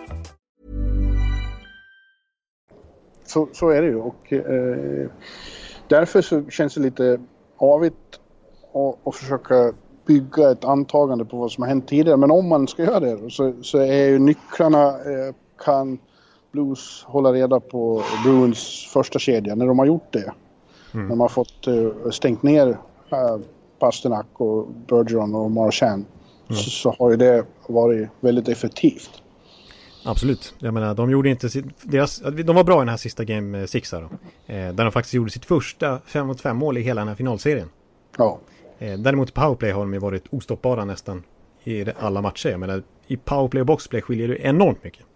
Så, 3.27 3.49
så 3.53 3.69
är 3.69 3.83
det 3.83 3.88
ju. 3.88 3.97
Och, 3.97 4.33
eh, 4.33 5.11
därför 5.88 6.23
så 6.23 6.50
känns 6.50 6.75
det 6.75 6.81
lite 6.81 7.21
avigt 7.57 8.21
att, 9.05 9.17
försöka 9.17 9.73
bygga 10.07 10.50
ett 10.50 10.65
antagande 10.65 11.25
på 11.25 11.37
vad 11.37 11.53
som 11.53 11.62
har 11.62 11.69
hänt 11.69 11.88
tidigare. 11.88 12.17
Men 12.17 12.31
om 12.31 12.49
man 12.49 12.69
ska 12.69 12.83
göra 12.83 13.00
det 13.00 13.31
så, 13.31 13.53
så 13.62 13.79
är 13.79 14.09
ju 14.09 14.19
nycklarna, 14.19 14.88
eh, 14.88 15.35
kan 15.65 15.99
Blues 16.53 17.05
hålla 17.07 17.33
reda 17.33 17.61
på 17.61 18.03
Bruins 18.25 18.88
första 18.93 19.19
kedja 19.19 19.55
när 19.55 19.67
de 19.67 19.79
har 19.79 19.87
gjort 19.87 20.12
det. 20.12 20.33
Mm. 20.95 21.07
När 21.07 21.11
de 21.11 21.21
har 21.21 21.28
fått 21.28 21.66
eh, 21.66 22.11
stängt 22.11 22.42
ner 22.42 22.68
eh, 23.11 23.38
Pasternak 23.78 24.26
och 24.33 24.68
Bergeron 24.68 25.35
och 25.35 25.50
Marchand. 25.50 26.04
Mm. 26.49 26.62
Så, 26.62 26.71
så, 26.71 26.97
har 26.99 27.11
ju 27.11 27.16
det 27.16 27.45
varit 27.66 28.09
väldigt 28.21 28.49
effektivt. 28.49 29.11
Absolut. 30.04 30.54
Jag 30.59 30.75
menar, 30.75 30.95
de 30.95 31.11
gjorde 31.11 31.28
inte 31.28 31.50
sitt, 31.50 31.64
deras, 31.83 32.18
de 32.45 32.57
var 32.57 32.64
bra 32.64 32.76
i 32.76 32.80
den 32.80 32.88
här 32.88 32.97
sista 32.97 33.25
Game 33.25 33.66
6 33.66 33.90
då. 33.90 33.97
Eh, 33.97 34.09
där 34.47 34.73
de 34.73 34.92
faktiskt 34.92 35.14
gjorde 35.14 35.30
sitt 35.30 35.45
första 35.45 35.99
5 36.07 36.26
mot 36.26 36.40
5 36.40 36.57
mål 36.57 36.78
i 36.78 36.80
hela 36.80 37.00
den 37.00 37.09
här 37.09 37.14
finalserien. 37.14 37.71
Ja. 38.18 38.38
Eh, 38.78 38.99
däremot 38.99 39.28
i 39.28 39.33
powerplay 39.33 39.71
har 39.71 39.80
de 39.80 39.92
ju 39.92 39.99
varit 39.99 40.25
ostoppbara 40.30 40.85
nästan 40.85 41.23
i 41.64 41.87
alla 41.99 42.23
matcher. 42.23 42.49
Jag 42.49 42.61
menar, 42.61 42.83
i 43.07 43.16
powerplay 43.16 43.61
och 43.61 43.66
boxplay 43.66 44.02
skiljer 44.02 44.28
det 44.28 44.37
enormt 44.37 44.85
mycket. 44.85 45.07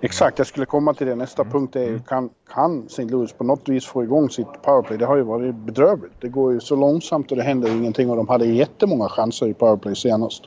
Exakt, 0.00 0.38
jag 0.38 0.46
skulle 0.46 0.66
komma 0.66 0.94
till 0.94 1.06
det. 1.06 1.14
Nästa 1.14 1.44
punkt 1.44 1.76
är 1.76 1.84
ju 1.84 1.98
kan, 1.98 2.30
kan 2.54 2.86
St. 2.86 3.04
Louis 3.04 3.32
på 3.32 3.44
något 3.44 3.68
vis 3.68 3.86
få 3.86 4.04
igång 4.04 4.30
sitt 4.30 4.62
powerplay? 4.62 4.98
Det 4.98 5.06
har 5.06 5.16
ju 5.16 5.22
varit 5.22 5.54
bedrövligt. 5.54 6.14
Det 6.20 6.28
går 6.28 6.52
ju 6.52 6.60
så 6.60 6.76
långsamt 6.76 7.30
och 7.30 7.36
det 7.36 7.42
händer 7.42 7.68
ingenting 7.68 8.10
och 8.10 8.16
de 8.16 8.28
hade 8.28 8.46
jättemånga 8.46 9.08
chanser 9.08 9.46
i 9.46 9.54
powerplay 9.54 9.94
senast. 9.94 10.42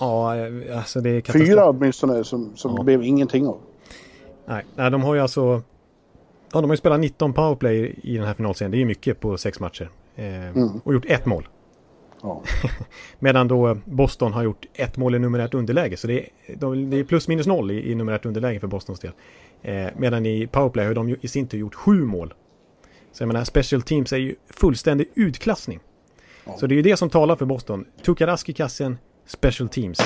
Ja, 0.00 0.34
alltså 0.76 1.00
det 1.00 1.10
är 1.10 1.20
katastrof. 1.20 1.48
Fyra 1.48 1.68
åtminstone 1.68 2.24
som, 2.24 2.56
som 2.56 2.74
ja. 2.76 2.82
blev 2.82 3.02
ingenting 3.02 3.46
av. 3.46 3.58
Nej, 4.46 4.64
nej, 4.74 4.90
de 4.90 5.02
har 5.02 5.14
ju 5.14 5.20
alltså... 5.20 5.62
Ja, 6.52 6.60
de 6.60 6.64
har 6.64 6.70
ju 6.70 6.76
spelat 6.76 7.00
19 7.00 7.32
powerplay 7.32 7.98
i 8.02 8.16
den 8.16 8.26
här 8.26 8.34
finalserien. 8.34 8.70
Det 8.70 8.76
är 8.76 8.80
ju 8.80 8.84
mycket 8.86 9.20
på 9.20 9.38
sex 9.38 9.60
matcher. 9.60 9.90
Eh, 10.16 10.48
mm. 10.48 10.80
Och 10.84 10.94
gjort 10.94 11.04
ett 11.08 11.26
mål. 11.26 11.48
Ja. 12.22 12.42
Medan 13.18 13.48
då 13.48 13.78
Boston 13.84 14.32
har 14.32 14.42
gjort 14.42 14.66
ett 14.74 14.96
mål 14.96 15.14
i 15.14 15.18
numerärt 15.18 15.54
underläge. 15.54 15.96
Så 15.96 16.06
det 16.06 16.20
är, 16.20 16.56
de, 16.56 16.90
det 16.90 16.96
är 16.96 17.04
plus 17.04 17.28
minus 17.28 17.46
noll 17.46 17.70
i, 17.70 17.90
i 17.90 17.94
numerärt 17.94 18.26
underläge 18.26 18.60
för 18.60 18.66
Bostons 18.66 19.00
del. 19.00 19.12
Eh, 19.62 19.86
medan 19.96 20.26
i 20.26 20.46
powerplay 20.46 20.86
har 20.86 20.94
de 20.94 21.16
i 21.20 21.28
sin 21.28 21.48
tur 21.48 21.58
gjort 21.58 21.74
sju 21.74 22.04
mål. 22.04 22.34
Så 23.12 23.22
jag 23.22 23.28
menar, 23.28 23.44
special 23.44 23.82
teams 23.82 24.12
är 24.12 24.16
ju 24.16 24.34
fullständig 24.50 25.08
utklassning. 25.14 25.80
Ja. 26.44 26.56
Så 26.56 26.66
det 26.66 26.74
är 26.74 26.76
ju 26.76 26.82
det 26.82 26.96
som 26.96 27.10
talar 27.10 27.36
för 27.36 27.46
Boston. 27.46 27.84
Tukarask 28.02 28.48
i 28.48 28.52
kassen, 28.52 28.98
special 29.26 29.68
teams. 29.68 30.00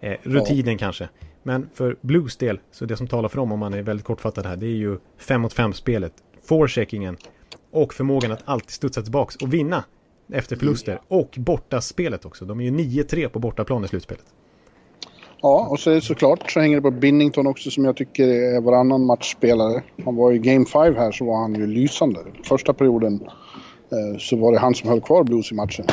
Eh, 0.00 0.16
rutinen 0.22 0.72
ja. 0.72 0.78
kanske. 0.78 1.08
Men 1.42 1.68
för 1.74 1.96
Blues 2.00 2.36
del, 2.36 2.60
så 2.70 2.84
det 2.84 2.96
som 2.96 3.06
talar 3.06 3.28
för 3.28 3.36
dem 3.36 3.52
om 3.52 3.58
man 3.58 3.74
är 3.74 3.82
väldigt 3.82 4.06
kortfattad 4.06 4.46
här, 4.46 4.56
det 4.56 4.66
är 4.66 4.76
ju 4.76 4.98
5 5.18 5.40
mot 5.40 5.52
5 5.52 5.72
spelet. 5.72 6.12
Forecheckingen 6.48 7.16
och 7.70 7.94
förmågan 7.94 8.32
att 8.32 8.42
alltid 8.44 8.70
studsa 8.70 9.02
tillbaks 9.02 9.36
och 9.36 9.54
vinna 9.54 9.84
efter 10.32 10.56
förluster. 10.56 11.00
Och 11.08 11.34
bortaspelet 11.36 12.24
också. 12.24 12.44
De 12.44 12.60
är 12.60 12.64
ju 12.64 12.70
9-3 12.70 13.28
på 13.28 13.38
bortaplan 13.38 13.84
i 13.84 13.88
slutspelet. 13.88 14.24
Ja, 15.42 15.68
och 15.70 15.80
så 15.80 16.00
såklart 16.00 16.50
så 16.50 16.60
hänger 16.60 16.76
det 16.76 16.82
på 16.82 16.90
Binnington 16.90 17.46
också 17.46 17.70
som 17.70 17.84
jag 17.84 17.96
tycker 17.96 18.28
är 18.28 18.60
varannan 18.60 19.06
matchspelare. 19.06 19.82
Han 20.04 20.16
var 20.16 20.32
i 20.32 20.38
Game 20.38 20.64
5 20.64 20.94
här 20.94 21.12
så 21.12 21.24
var 21.24 21.36
han 21.36 21.54
ju 21.54 21.66
lysande. 21.66 22.20
Första 22.44 22.72
perioden 22.74 23.20
eh, 23.90 24.18
så 24.18 24.36
var 24.36 24.52
det 24.52 24.58
han 24.58 24.74
som 24.74 24.88
höll 24.88 25.00
kvar 25.00 25.24
Blues 25.24 25.52
i 25.52 25.54
matchen. 25.54 25.86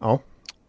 Ja. 0.00 0.18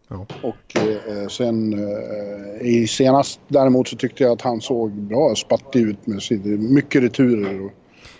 ja. 0.08 0.26
Och 0.42 0.76
eh, 0.76 1.28
sen 1.28 1.72
eh, 1.72 2.66
i 2.66 2.86
senast 2.86 3.40
däremot 3.48 3.88
så 3.88 3.96
tyckte 3.96 4.22
jag 4.22 4.32
att 4.32 4.42
han 4.42 4.60
såg 4.60 4.90
bra 4.90 5.34
spattig 5.34 5.80
ut 5.80 6.06
med 6.06 6.20
mycket 6.60 7.02
returer 7.02 7.60
och, 7.60 7.72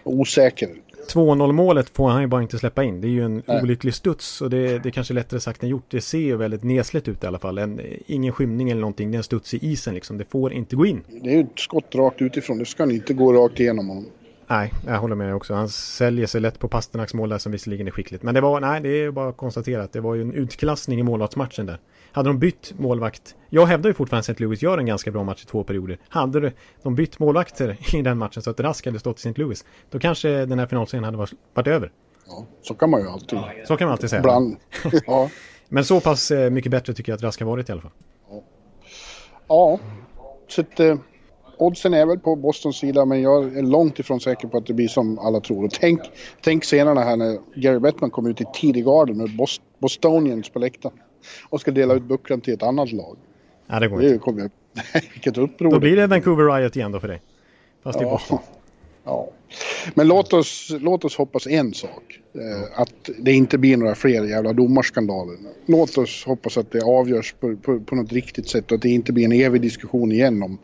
och 0.02 0.12
osäker. 0.12 0.68
2-0 1.12 1.52
målet 1.52 1.88
får 1.88 2.08
han 2.08 2.20
ju 2.20 2.26
bara 2.26 2.42
inte 2.42 2.58
släppa 2.58 2.84
in. 2.84 3.00
Det 3.00 3.08
är 3.08 3.10
ju 3.10 3.24
en 3.24 3.42
Nej. 3.46 3.62
olycklig 3.62 3.94
studs 3.94 4.40
och 4.40 4.50
det, 4.50 4.78
det 4.78 4.88
är 4.88 4.90
kanske 4.90 5.14
lättare 5.14 5.40
sagt 5.40 5.62
än 5.62 5.68
gjort. 5.68 5.84
Det 5.88 6.00
ser 6.00 6.18
ju 6.18 6.36
väldigt 6.36 6.62
nesligt 6.62 7.08
ut 7.08 7.24
i 7.24 7.26
alla 7.26 7.38
fall. 7.38 7.58
En, 7.58 7.80
ingen 8.06 8.32
skymning 8.32 8.70
eller 8.70 8.80
någonting. 8.80 9.10
Det 9.10 9.14
är 9.14 9.18
en 9.18 9.24
studs 9.24 9.54
i 9.54 9.58
isen 9.66 9.94
liksom. 9.94 10.18
Det 10.18 10.24
får 10.24 10.52
inte 10.52 10.76
gå 10.76 10.86
in. 10.86 11.00
Det 11.22 11.30
är 11.30 11.34
ju 11.34 11.40
ett 11.40 11.58
skott 11.58 11.94
rakt 11.94 12.22
utifrån. 12.22 12.58
Det 12.58 12.64
ska 12.64 12.90
inte 12.90 13.14
gå 13.14 13.32
rakt 13.32 13.60
igenom 13.60 13.88
honom. 13.88 14.06
Nej, 14.46 14.72
jag 14.86 14.98
håller 14.98 15.16
med 15.16 15.34
också. 15.34 15.54
Han 15.54 15.68
säljer 15.68 16.26
sig 16.26 16.40
lätt 16.40 16.58
på 16.58 16.68
Pasternaks 16.68 17.14
mål 17.14 17.28
där 17.28 17.38
som 17.38 17.52
visserligen 17.52 17.86
är 17.86 17.90
skickligt. 17.90 18.22
Men 18.22 18.34
det 18.34 18.40
var, 18.40 18.60
nej, 18.60 18.80
det 18.80 18.88
är 18.88 19.10
bara 19.10 19.28
att 19.28 19.36
konstatera 19.36 19.82
att 19.82 19.92
det 19.92 20.00
var 20.00 20.14
ju 20.14 20.22
en 20.22 20.32
utklassning 20.32 21.00
i 21.00 21.02
målvaktsmatchen 21.02 21.66
där. 21.66 21.78
Hade 22.12 22.28
de 22.28 22.38
bytt 22.38 22.72
målvakt, 22.78 23.36
jag 23.50 23.66
hävdar 23.66 23.90
ju 23.90 23.94
fortfarande 23.94 24.20
att 24.20 24.28
St. 24.28 24.44
Louis 24.44 24.62
gör 24.62 24.78
en 24.78 24.86
ganska 24.86 25.10
bra 25.10 25.24
match 25.24 25.42
i 25.42 25.46
två 25.46 25.64
perioder. 25.64 25.98
Hade 26.08 26.52
de 26.82 26.94
bytt 26.94 27.18
målvakter 27.18 27.76
i 27.96 28.02
den 28.02 28.18
matchen 28.18 28.42
så 28.42 28.50
att 28.50 28.60
Rask 28.60 28.86
hade 28.86 28.98
stått 28.98 29.16
i 29.16 29.28
St. 29.28 29.40
Louis, 29.42 29.64
då 29.90 29.98
kanske 29.98 30.46
den 30.46 30.58
här 30.58 30.66
finalserien 30.66 31.04
hade 31.04 31.16
varit 31.16 31.66
över. 31.66 31.92
Ja, 32.26 32.46
så 32.62 32.74
kan 32.74 32.90
man 32.90 33.00
ju 33.00 33.08
alltid. 33.08 33.38
Så 33.64 33.76
kan 33.76 33.86
man 33.86 33.92
alltid 33.92 34.10
säga. 34.10 34.20
Ibland. 34.20 34.56
ja. 35.06 35.30
Men 35.68 35.84
så 35.84 36.00
pass 36.00 36.30
eh, 36.30 36.50
mycket 36.50 36.70
bättre 36.70 36.94
tycker 36.94 37.12
jag 37.12 37.16
att 37.16 37.22
Rask 37.22 37.40
har 37.40 37.46
varit 37.46 37.68
i 37.68 37.72
alla 37.72 37.80
fall. 37.80 37.90
Ja, 38.30 38.42
ja. 39.48 39.78
så 40.48 40.60
att, 40.60 40.80
eh, 40.80 40.96
oddsen 41.56 41.94
är 41.94 42.06
väl 42.06 42.18
på 42.18 42.36
Bostons 42.36 42.76
sida 42.76 43.04
men 43.04 43.22
jag 43.22 43.56
är 43.56 43.62
långt 43.62 43.98
ifrån 43.98 44.20
säker 44.20 44.48
på 44.48 44.58
att 44.58 44.66
det 44.66 44.72
blir 44.72 44.88
som 44.88 45.18
alla 45.18 45.40
tror. 45.40 45.64
Och 45.64 45.70
tänk, 45.72 46.00
tänk 46.40 46.64
scenerna 46.64 47.00
här 47.00 47.16
när 47.16 47.38
Gary 47.54 47.78
Bettman 47.78 48.10
kom 48.10 48.26
ut 48.26 48.40
i 48.40 48.44
tidig 48.54 48.84
garden 48.84 49.16
med 49.16 49.36
Bost 49.36 49.62
Bostonians 49.78 50.48
på 50.48 50.58
läktaren 50.58 50.96
och 51.48 51.60
ska 51.60 51.70
dela 51.70 51.94
ut 51.94 52.02
bucklan 52.02 52.40
till 52.40 52.54
ett 52.54 52.62
annat 52.62 52.92
lag. 52.92 53.16
Ja, 53.66 53.80
det 53.80 53.88
går 53.88 54.00
det 54.00 54.06
inte. 54.06 54.18
Kommer, 54.18 54.50
vilket 55.12 55.38
uppror. 55.38 55.70
Då 55.70 55.80
blir 55.80 55.96
det 55.96 56.06
Vancouver 56.06 56.44
Riot 56.44 56.76
igen 56.76 56.92
då 56.92 57.00
för 57.00 57.08
dig. 57.08 57.20
Fast 57.82 58.00
ja. 58.00 58.06
i 58.06 58.10
Boston. 58.10 58.38
Ja. 59.04 59.30
Men 59.94 60.08
låt 60.08 60.32
oss, 60.32 60.72
låt 60.80 61.04
oss 61.04 61.16
hoppas 61.16 61.46
en 61.46 61.74
sak. 61.74 62.20
Eh, 62.34 62.80
att 62.80 63.10
det 63.18 63.32
inte 63.32 63.58
blir 63.58 63.76
några 63.76 63.94
fler 63.94 64.24
jävla 64.24 64.52
domarskandaler. 64.52 65.36
Låt 65.66 65.98
oss 65.98 66.24
hoppas 66.26 66.56
att 66.56 66.72
det 66.72 66.82
avgörs 66.82 67.34
på, 67.40 67.56
på, 67.56 67.80
på 67.80 67.94
något 67.94 68.12
riktigt 68.12 68.48
sätt 68.48 68.70
och 68.70 68.76
att 68.76 68.82
det 68.82 68.88
inte 68.88 69.12
blir 69.12 69.24
en 69.24 69.32
evig 69.32 69.60
diskussion 69.60 70.12
igen 70.12 70.42
om 70.42 70.58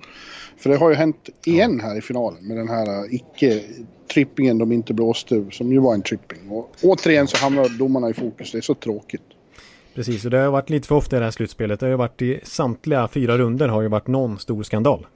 för 0.61 0.71
det 0.71 0.77
har 0.77 0.91
ju 0.91 0.97
hänt 0.97 1.29
igen 1.47 1.81
här 1.81 1.99
i 1.99 2.01
finalen 2.01 2.47
med 2.47 2.57
den 2.57 2.69
här 2.69 3.05
äh, 3.05 3.15
icke-trippingen 3.15 4.59
de 4.59 4.73
inte 4.73 4.95
blåste, 4.95 5.47
som 5.51 5.73
ju 5.73 5.79
var 5.79 5.95
en 5.95 6.03
tripping. 6.03 6.51
Och 6.51 6.71
återigen 6.83 7.29
så 7.29 7.37
hamnar 7.37 7.79
domarna 7.79 8.11
i 8.11 8.15
fokus, 8.15 8.53
det 8.53 8.59
är 8.59 8.63
så 8.63 8.75
tråkigt. 8.75 9.23
Precis, 9.95 10.25
och 10.25 10.31
det 10.31 10.39
har 10.39 10.51
varit 10.51 10.71
lite 10.71 10.89
för 10.89 10.95
ofta 10.95 11.17
i 11.17 11.19
det 11.19 11.25
här 11.25 11.33
slutspelet. 11.33 11.81
Det 11.81 11.87
har 11.87 11.91
ju 11.91 11.97
varit 11.97 12.23
i 12.23 12.41
samtliga 12.43 13.09
fyra 13.09 13.39
runder 13.39 13.69
har 13.69 13.83
ju 13.83 13.89
varit 13.89 14.07
någon 14.07 14.39
stor 14.39 14.63
skandal. 14.63 15.07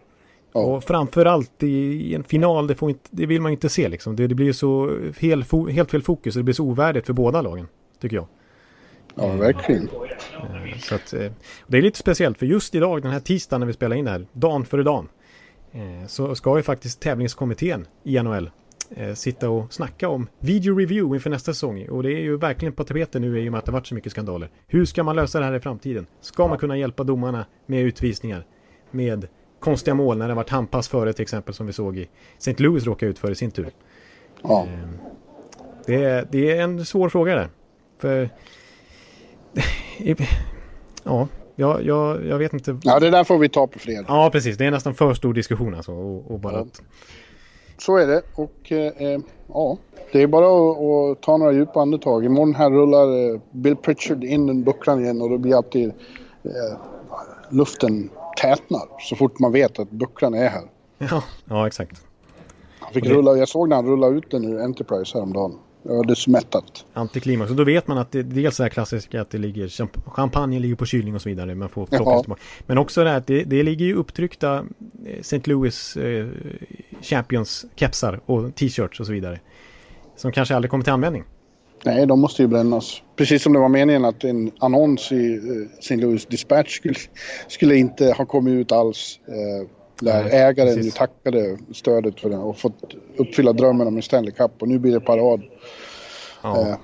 Ja. 0.55 0.61
Och 0.61 0.85
framförallt 0.85 1.63
i 1.63 2.15
en 2.15 2.25
final, 2.25 2.67
det, 2.67 2.75
får 2.75 2.91
inte, 2.91 3.09
det 3.11 3.27
vill 3.27 3.41
man 3.41 3.53
inte 3.53 3.69
se 3.69 3.89
liksom. 3.89 4.17
Det, 4.17 4.27
det 4.27 4.35
blir 4.35 4.53
så 4.53 4.99
helt, 5.21 5.53
helt 5.73 5.91
fel 5.91 6.03
fokus 6.03 6.37
och 6.37 6.41
det 6.41 6.45
blir 6.45 6.55
så 6.55 6.65
ovärdigt 6.65 7.07
för 7.07 7.13
båda 7.13 7.43
lagen, 7.43 7.69
tycker 8.01 8.17
jag. 8.17 8.27
Ja, 9.15 9.33
verkligen. 9.33 9.83
Eh, 9.83 10.79
så 10.79 10.95
att, 10.95 11.13
eh, 11.13 11.33
det 11.67 11.79
är 11.79 11.83
lite 11.83 11.99
speciellt 11.99 12.39
för 12.39 12.47
just 12.47 12.75
idag, 12.75 13.03
den 13.03 13.13
här 13.13 13.21
tisdagen 13.21 13.61
när 13.61 13.67
vi 13.67 13.73
spelar 13.73 13.97
in 13.97 14.05
det 14.05 14.11
här, 14.11 14.27
dagen 14.33 14.65
före 14.65 14.83
dagen, 14.83 15.09
Eh, 15.75 16.07
så 16.07 16.35
ska 16.35 16.57
ju 16.57 16.63
faktiskt 16.63 17.01
tävlingskommittén 17.01 17.87
i 18.03 18.23
NHL 18.23 18.51
sitta 19.15 19.51
och 19.51 19.73
snacka 19.73 20.09
om 20.09 20.27
video 20.39 20.79
review 20.79 21.17
inför 21.17 21.31
nästa 21.31 21.53
säsong. 21.53 21.89
Och 21.89 22.03
det 22.03 22.13
är 22.13 22.21
ju 22.21 22.37
verkligen 22.37 22.73
på 22.73 22.85
tapeten 22.85 23.23
nu 23.23 23.41
i 23.41 23.49
och 23.49 23.53
med 23.53 23.59
att 23.59 23.65
det 23.65 23.73
varit 23.73 23.87
så 23.87 23.95
mycket 23.95 24.13
skandaler. 24.13 24.51
Hur 24.67 24.85
ska 24.85 25.03
man 25.03 25.17
lösa 25.17 25.39
det 25.41 25.45
här 25.45 25.55
i 25.55 25.61
framtiden? 25.61 26.07
Ska 26.21 26.49
man 26.49 26.59
kunna 26.59 26.79
hjälpa 26.79 27.05
domarna 27.05 27.47
med 27.67 27.83
utvisningar? 27.83 28.47
Med 28.91 29.29
konstiga 29.65 29.95
mål 29.95 30.19
när 30.19 30.29
det 30.29 30.35
varit 30.35 30.51
handpass 30.51 30.89
före 30.89 31.13
till 31.13 31.23
exempel 31.23 31.55
som 31.55 31.67
vi 31.67 31.73
såg 31.73 31.99
i 31.99 32.09
St. 32.39 32.63
Louis 32.63 32.85
råkade 32.85 33.11
ut 33.11 33.19
för 33.19 33.31
i 33.31 33.35
sin 33.35 33.51
tur. 33.51 33.71
Ja. 34.43 34.63
Eh, 34.63 34.89
det 35.87 36.05
är, 36.05 36.29
det 36.31 36.51
är 36.51 36.63
en 36.63 36.85
svår 36.85 37.09
fråga 37.09 37.35
där. 37.35 37.49
För... 37.99 38.31
Ja, 41.07 41.29
jag, 41.57 41.85
jag, 41.85 42.27
jag 42.27 42.39
vet 42.39 42.53
inte. 42.53 42.79
Ja, 42.83 43.01
det 43.01 43.11
där 43.11 43.25
får 43.25 43.39
vi 43.39 43.49
ta 43.49 43.67
på 43.67 43.79
fredag. 43.79 44.05
Ja, 44.09 44.31
precis. 44.33 44.57
Det 44.57 44.67
är 44.67 44.71
nästan 44.71 44.95
för 44.95 45.15
stor 45.15 45.35
diskussion 45.35 45.75
alltså. 45.75 45.93
Och, 45.93 46.31
och 46.31 46.41
bara 46.41 46.53
ja. 46.53 46.61
att... 46.61 46.83
Så 47.79 47.97
är 47.97 48.07
det. 48.07 48.23
Och 48.35 48.73
eh, 48.73 49.21
ja, 49.49 49.79
det 50.13 50.23
är 50.23 50.27
bara 50.27 50.47
att, 50.47 50.79
att, 51.17 51.23
ta 51.23 51.37
några 51.37 51.53
djupa 51.53 51.81
andetag. 51.81 52.25
Imorgon 52.25 52.55
här 52.55 52.71
rullar 52.71 53.35
eh, 53.35 53.41
Bill 53.51 53.77
Pritchard 53.77 54.25
in 54.25 54.47
den 54.47 54.65
bucklan 54.65 55.05
igen 55.05 55.23
och 55.23 55.31
då 55.31 55.39
blir 55.39 55.57
alltid 55.57 55.93
eh, 56.45 56.79
luften 57.51 58.11
tätnar 58.41 58.83
så 59.01 59.17
fort 59.17 59.39
man 59.39 59.53
vet 59.53 59.79
att 59.79 59.91
bucklan 59.91 60.35
är 60.35 60.49
här. 60.49 60.63
Ja, 60.99 61.23
ja 61.45 61.67
exakt. 61.67 62.03
Han 62.79 62.93
fick 62.93 63.05
det... 63.05 63.11
rulla, 63.11 63.37
jag 63.37 63.49
såg 63.49 63.69
när 63.69 63.77
han 63.77 63.87
rullade 63.87 64.17
ut 64.17 64.31
den 64.31 64.45
ur 64.45 64.61
Enterprise 64.61 65.19
häromdagen 65.19 65.59
ödesmättat. 65.89 66.85
Antiklimax. 66.93 67.51
Och 67.51 67.57
då 67.57 67.65
vet 67.65 67.87
man 67.87 67.99
att 67.99 68.13
det 68.13 68.23
dels 68.23 68.61
är 68.61 68.69
klassiska 68.69 69.21
att 69.21 69.31
det 69.31 69.39
ligger 69.39 69.69
champagne 70.11 70.59
ligger 70.59 70.75
på 70.75 70.87
kylning 70.87 71.15
och 71.15 71.23
så 71.23 71.29
vidare. 71.29 71.55
Man 71.55 71.69
får 71.69 71.87
plocka 71.87 72.37
Men 72.67 72.79
också 72.79 73.05
det 73.05 73.11
här 73.11 73.17
att 73.17 73.27
det, 73.27 73.45
det 73.45 73.63
ligger 73.63 73.87
ju 73.87 73.95
upptryckta 73.95 74.65
eh, 75.07 75.19
St. 75.21 75.41
Louis 75.45 75.97
eh, 75.97 76.29
Champions 77.03 77.67
kepsar 77.75 78.21
och 78.27 78.55
t-shirts 78.55 79.01
och 79.01 79.07
så 79.07 79.13
vidare. 79.13 79.41
Som 80.17 80.33
kanske 80.33 80.57
aldrig 80.57 80.71
kommer 80.71 80.85
till 80.85 80.93
användning. 80.93 81.25
Nej, 81.85 82.07
de 82.07 82.21
måste 82.21 82.43
ju 82.43 82.49
brännas. 82.49 83.03
Precis 83.17 83.43
som 83.43 83.53
det 83.53 83.59
var 83.59 83.69
meningen 83.69 84.05
att 84.05 84.25
en 84.25 84.51
annons 84.59 85.13
i 85.13 85.35
eh, 85.35 85.79
St. 85.79 85.97
Louis 85.97 86.27
Dispatch 86.27 86.77
skulle, 86.77 86.95
skulle 87.49 87.77
inte 87.77 88.13
ha 88.13 88.27
kommit 88.27 88.53
ut 88.53 88.73
alls. 88.73 89.21
Eh, 89.29 89.69
där 90.01 90.25
Nej, 90.25 90.33
ägaren 90.33 90.75
precis. 90.75 90.87
ju 90.87 90.91
tackade 90.91 91.59
stödet 91.73 92.21
för 92.21 92.31
den 92.31 92.41
och 92.41 92.59
fått 92.59 92.95
uppfylla 93.17 93.53
drömmen 93.53 93.87
om 93.87 93.97
en 93.97 94.03
Stanley 94.03 94.33
Cup 94.33 94.63
och 94.63 94.69
nu 94.69 94.79
blir 94.79 94.93
det 94.93 95.01
parad. 95.01 95.43
Ja. 96.43 96.61
Eh, 96.61 96.77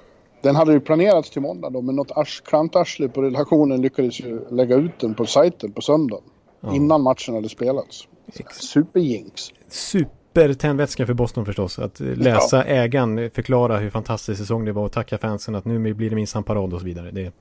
den 0.42 0.56
hade 0.56 0.72
ju 0.72 0.80
planerats 0.80 1.30
till 1.30 1.42
måndag 1.42 1.70
då 1.70 1.82
men 1.82 1.96
något 1.96 2.10
ars, 2.10 2.42
klantarsle 2.44 3.08
på 3.08 3.22
relationen 3.22 3.82
lyckades 3.82 4.20
ju 4.20 4.40
lägga 4.50 4.76
ut 4.76 5.00
den 5.00 5.14
på 5.14 5.26
sajten 5.26 5.72
på 5.72 5.80
söndag. 5.80 6.20
Ja. 6.60 6.74
Innan 6.74 7.02
matchen 7.02 7.34
hade 7.34 7.48
spelats. 7.48 8.08
Superjinx. 8.52 9.52
Supertändvätska 10.34 11.06
för 11.06 11.14
Boston 11.14 11.46
förstås. 11.46 11.78
Att 11.78 12.00
läsa 12.00 12.56
ja. 12.56 12.64
ägaren 12.64 13.30
förklara 13.30 13.78
hur 13.78 13.90
fantastisk 13.90 14.40
säsong 14.40 14.64
det 14.64 14.72
var 14.72 14.84
och 14.84 14.92
tacka 14.92 15.18
fansen 15.18 15.54
att 15.54 15.64
nu 15.64 15.94
blir 15.94 16.10
det 16.10 16.16
minsann 16.16 16.44
parad 16.44 16.74
och 16.74 16.80
så 16.80 16.86
vidare. 16.86 17.10
Det, 17.10 17.32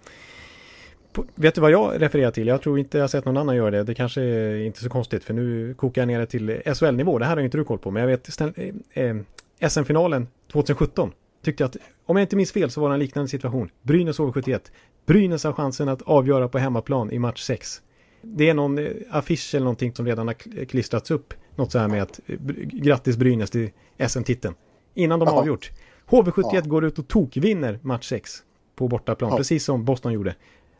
vet 1.36 1.56
du 1.56 1.62
vad 1.62 1.72
jag 1.72 2.02
refererar 2.02 2.32
till? 2.32 2.48
Jag 2.48 2.62
tror 2.62 2.80
inte 2.80 2.98
jag 2.98 3.10
sett 3.10 3.26
någon 3.26 3.38
annan 3.38 3.56
göra 3.56 3.72
det. 3.72 3.84
Det 3.84 3.96
kanske 3.96 4.22
är 4.22 4.56
inte 4.56 4.80
så 4.80 4.90
konstigt 4.90 5.24
för 5.24 5.34
nu 5.34 5.74
kokar 5.74 6.02
jag 6.02 6.08
ner 6.08 6.20
det 6.20 6.26
till 6.26 6.62
SHL-nivå. 6.66 7.20
Det 7.20 7.26
här 7.26 7.36
har 7.36 7.44
inte 7.44 7.58
du 7.58 7.64
koll 7.64 7.80
på 7.80 7.92
men 7.92 8.02
jag 8.02 8.08
vet 8.08 8.42
eh, 8.42 8.48
eh, 8.94 9.70
SM-finalen 9.70 10.28
2017 10.52 11.12
tyckte 11.44 11.64
jag 11.64 11.70
att 11.70 11.78
om 12.06 12.18
jag 12.18 12.24
inte 12.24 12.36
minns 12.36 12.52
fel 12.52 12.72
så 12.72 12.82
var 12.82 12.90
det 12.90 12.96
en 12.96 13.00
liknande 13.00 13.30
situation. 13.30 13.70
Brynäs 13.82 14.20
HV71. 14.20 14.60
Brynäs 15.06 15.44
har 15.44 15.54
chansen 15.54 15.90
att 15.90 16.02
avgöra 16.02 16.48
på 16.48 16.58
hemmaplan 16.58 17.12
i 17.12 17.20
match 17.20 17.42
6. 17.42 17.82
Det 18.22 18.50
är 18.50 18.54
någon 18.54 18.78
eh, 18.78 18.92
affisch 19.10 19.56
eller 19.56 19.64
någonting 19.64 19.96
som 19.96 20.06
redan 20.06 20.28
har 20.28 20.66
klistrats 20.66 21.12
upp 21.12 21.34
något 21.60 21.72
så 21.72 21.80
här 21.80 21.88
med 21.88 22.02
att 22.02 22.20
grattis 22.64 23.18
Brynäs 23.18 23.50
till 23.50 23.70
SM-titeln. 24.08 24.56
Innan 24.94 25.20
de 25.20 25.28
har 25.28 25.36
avgjort. 25.36 25.72
HV71 26.10 26.50
ja. 26.54 26.62
går 26.62 26.86
ut 26.86 27.00
och 27.00 27.08
tokvinner 27.08 27.80
match 27.82 28.10
6 28.10 28.32
på 28.76 28.88
bortaplan, 28.88 29.32
ja. 29.32 29.38
precis 29.38 29.64
som 29.64 29.86
Boston 29.86 30.14
gjorde. 30.14 30.36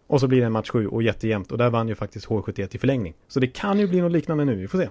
Och 0.08 0.20
så 0.20 0.28
blir 0.28 0.40
det 0.40 0.46
en 0.46 0.52
match 0.52 0.70
7 0.70 0.88
och 0.88 1.04
jättejämnt 1.04 1.52
och 1.52 1.58
där 1.58 1.70
vann 1.70 1.88
ju 1.88 1.96
faktiskt 1.96 2.28
H71 2.28 2.76
i 2.76 2.78
förlängning. 2.78 3.14
Så 3.28 3.40
det 3.40 3.48
kan 3.48 3.80
ju 3.80 3.88
bli 3.88 4.02
något 4.02 4.12
liknande 4.12 4.46
nu, 4.46 4.56
vi 4.56 4.68
får 4.68 4.78
se. 4.78 4.90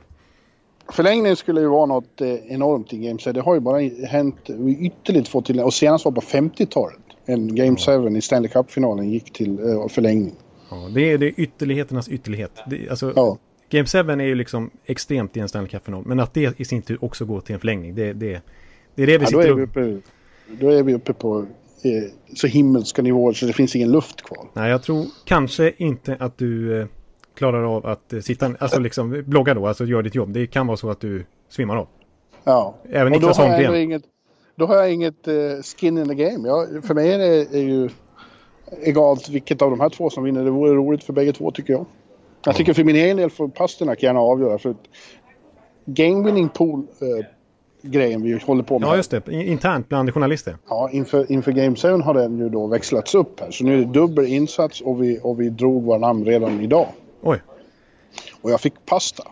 Förlängning 0.93 1.37
skulle 1.37 1.61
ju 1.61 1.67
vara 1.67 1.87
något 1.87 2.21
eh, 2.21 2.53
enormt 2.53 2.93
i 2.93 2.99
Game 2.99 3.19
7. 3.19 3.33
Det 3.33 3.41
har 3.41 3.55
ju 3.55 3.61
bara 3.61 3.79
hänt 4.09 4.51
ytterligt 4.81 5.29
få 5.29 5.43
till 5.43 5.61
och 5.61 5.75
senast 5.75 6.05
var 6.05 6.13
på 6.13 6.21
50-talet. 6.21 6.99
En 7.25 7.55
Game 7.55 7.77
7 7.77 8.17
i 8.17 8.21
Stanley 8.21 8.51
Cup-finalen 8.51 9.11
gick 9.11 9.33
till 9.33 9.61
uh, 9.61 9.89
förlängning. 9.89 10.35
Ja, 10.71 10.89
det 10.95 11.13
är, 11.13 11.19
det 11.19 11.27
är 11.27 11.41
ytterligheternas 11.41 12.09
ytterlighet. 12.09 12.53
Det, 12.67 12.89
alltså, 12.89 13.13
ja. 13.17 13.39
Game 13.71 13.87
7 13.87 13.99
är 13.99 14.21
ju 14.21 14.35
liksom 14.35 14.71
extremt 14.85 15.37
i 15.37 15.41
en 15.41 15.49
Stanley 15.49 15.69
Cup-final. 15.69 16.03
Men 16.07 16.21
att 16.21 16.35
det 16.35 16.61
i 16.61 16.65
sin 16.65 16.83
tur 16.83 17.05
också 17.05 17.25
går 17.25 17.41
till 17.41 17.55
en 17.55 17.61
förlängning, 17.61 17.95
det, 17.95 18.13
det, 18.13 18.43
det 18.95 19.03
är 19.03 19.07
det 19.07 19.19
vi 19.19 19.25
ja, 19.25 19.27
sitter 19.27 19.43
då 19.43 19.51
är 19.51 19.55
vi 19.55 19.63
uppe, 19.63 20.01
Då 20.47 20.71
är 20.71 20.83
vi 20.83 20.95
uppe 20.95 21.13
på 21.13 21.39
eh, 21.83 22.13
så 22.35 22.47
himmelska 22.47 23.03
nivåer 23.03 23.33
så 23.33 23.47
det 23.47 23.53
finns 23.53 23.77
ingen 23.77 23.93
luft 23.93 24.23
kvar. 24.23 24.49
Nej, 24.53 24.71
jag 24.71 24.83
tror 24.83 25.07
kanske 25.25 25.73
inte 25.77 26.17
att 26.21 26.39
du 26.39 26.81
eh, 26.81 26.87
klarar 27.35 27.77
av 27.77 27.87
att 27.87 28.13
eh, 28.13 28.21
sitta, 28.21 28.55
alltså 28.59 28.81
liksom 28.81 29.23
blogga 29.27 29.55
då, 29.55 29.67
alltså 29.67 29.85
gör 29.85 30.03
ditt 30.03 30.15
jobb. 30.15 30.33
Det 30.33 30.47
kan 30.47 30.67
vara 30.67 30.77
så 30.77 30.91
att 30.91 31.01
du 31.01 31.25
svimmar 31.49 31.77
av. 31.77 31.89
Ja, 32.45 32.75
Även 32.91 33.13
Niklas 33.13 33.39
Holmgren. 33.39 34.03
Då 34.57 34.67
har 34.67 34.77
jag 34.77 34.93
inget 34.93 35.29
uh, 35.29 35.63
skin 35.63 35.99
in 35.99 36.09
the 36.09 36.15
game. 36.15 36.49
Jag, 36.49 36.85
för 36.85 36.95
mig 36.95 37.13
är 37.13 37.19
det 37.19 37.59
är 37.59 37.63
ju 37.63 37.89
egalt 38.83 39.29
vilket 39.29 39.63
av 39.63 39.71
de 39.71 39.81
här 39.81 39.89
två 39.89 40.11
som 40.11 40.25
vinner. 40.25 40.45
Det 40.45 40.51
vore 40.51 40.73
roligt 40.73 41.05
för 41.05 41.13
bägge 41.13 41.33
två 41.33 41.51
tycker 41.51 41.73
jag. 41.73 41.87
Jag 42.45 42.57
tycker 42.57 42.75
för 42.75 42.85
min 42.85 42.97
egen 42.97 43.17
del 43.17 43.31
får 43.31 43.49
Pasternak 43.49 44.03
gärna 44.03 44.21
avgöra. 44.21 44.59
För 44.59 44.75
game 45.85 46.25
winning 46.25 46.49
pool 46.49 46.79
uh, 46.79 47.25
grejen 47.83 48.23
vi 48.23 48.39
håller 48.39 48.63
på 48.63 48.79
med. 48.79 48.89
Ja, 48.89 48.97
just 48.97 49.11
det. 49.11 49.29
Internt 49.29 49.89
bland 49.89 50.15
journalister. 50.15 50.57
Ja, 50.69 50.91
inför, 50.93 51.33
inför 51.33 51.53
Game 51.53 51.77
7 51.77 51.89
har 51.89 52.15
den 52.15 52.39
ju 52.39 52.49
då 52.49 52.67
växlats 52.67 53.15
upp 53.15 53.41
här. 53.41 53.51
Så 53.51 53.65
nu 53.65 53.75
är 53.75 53.79
det 53.79 53.93
dubbel 53.93 54.27
insats 54.27 54.81
och 54.81 55.03
vi, 55.03 55.21
och 55.23 55.41
vi 55.41 55.51
drog 55.51 55.83
våra 55.85 55.99
namn 55.99 56.25
redan 56.25 56.61
idag. 56.61 56.87
Oj. 57.23 57.43
Och 58.41 58.51
jag 58.51 58.61
fick 58.61 58.87
pasta. 58.87 59.23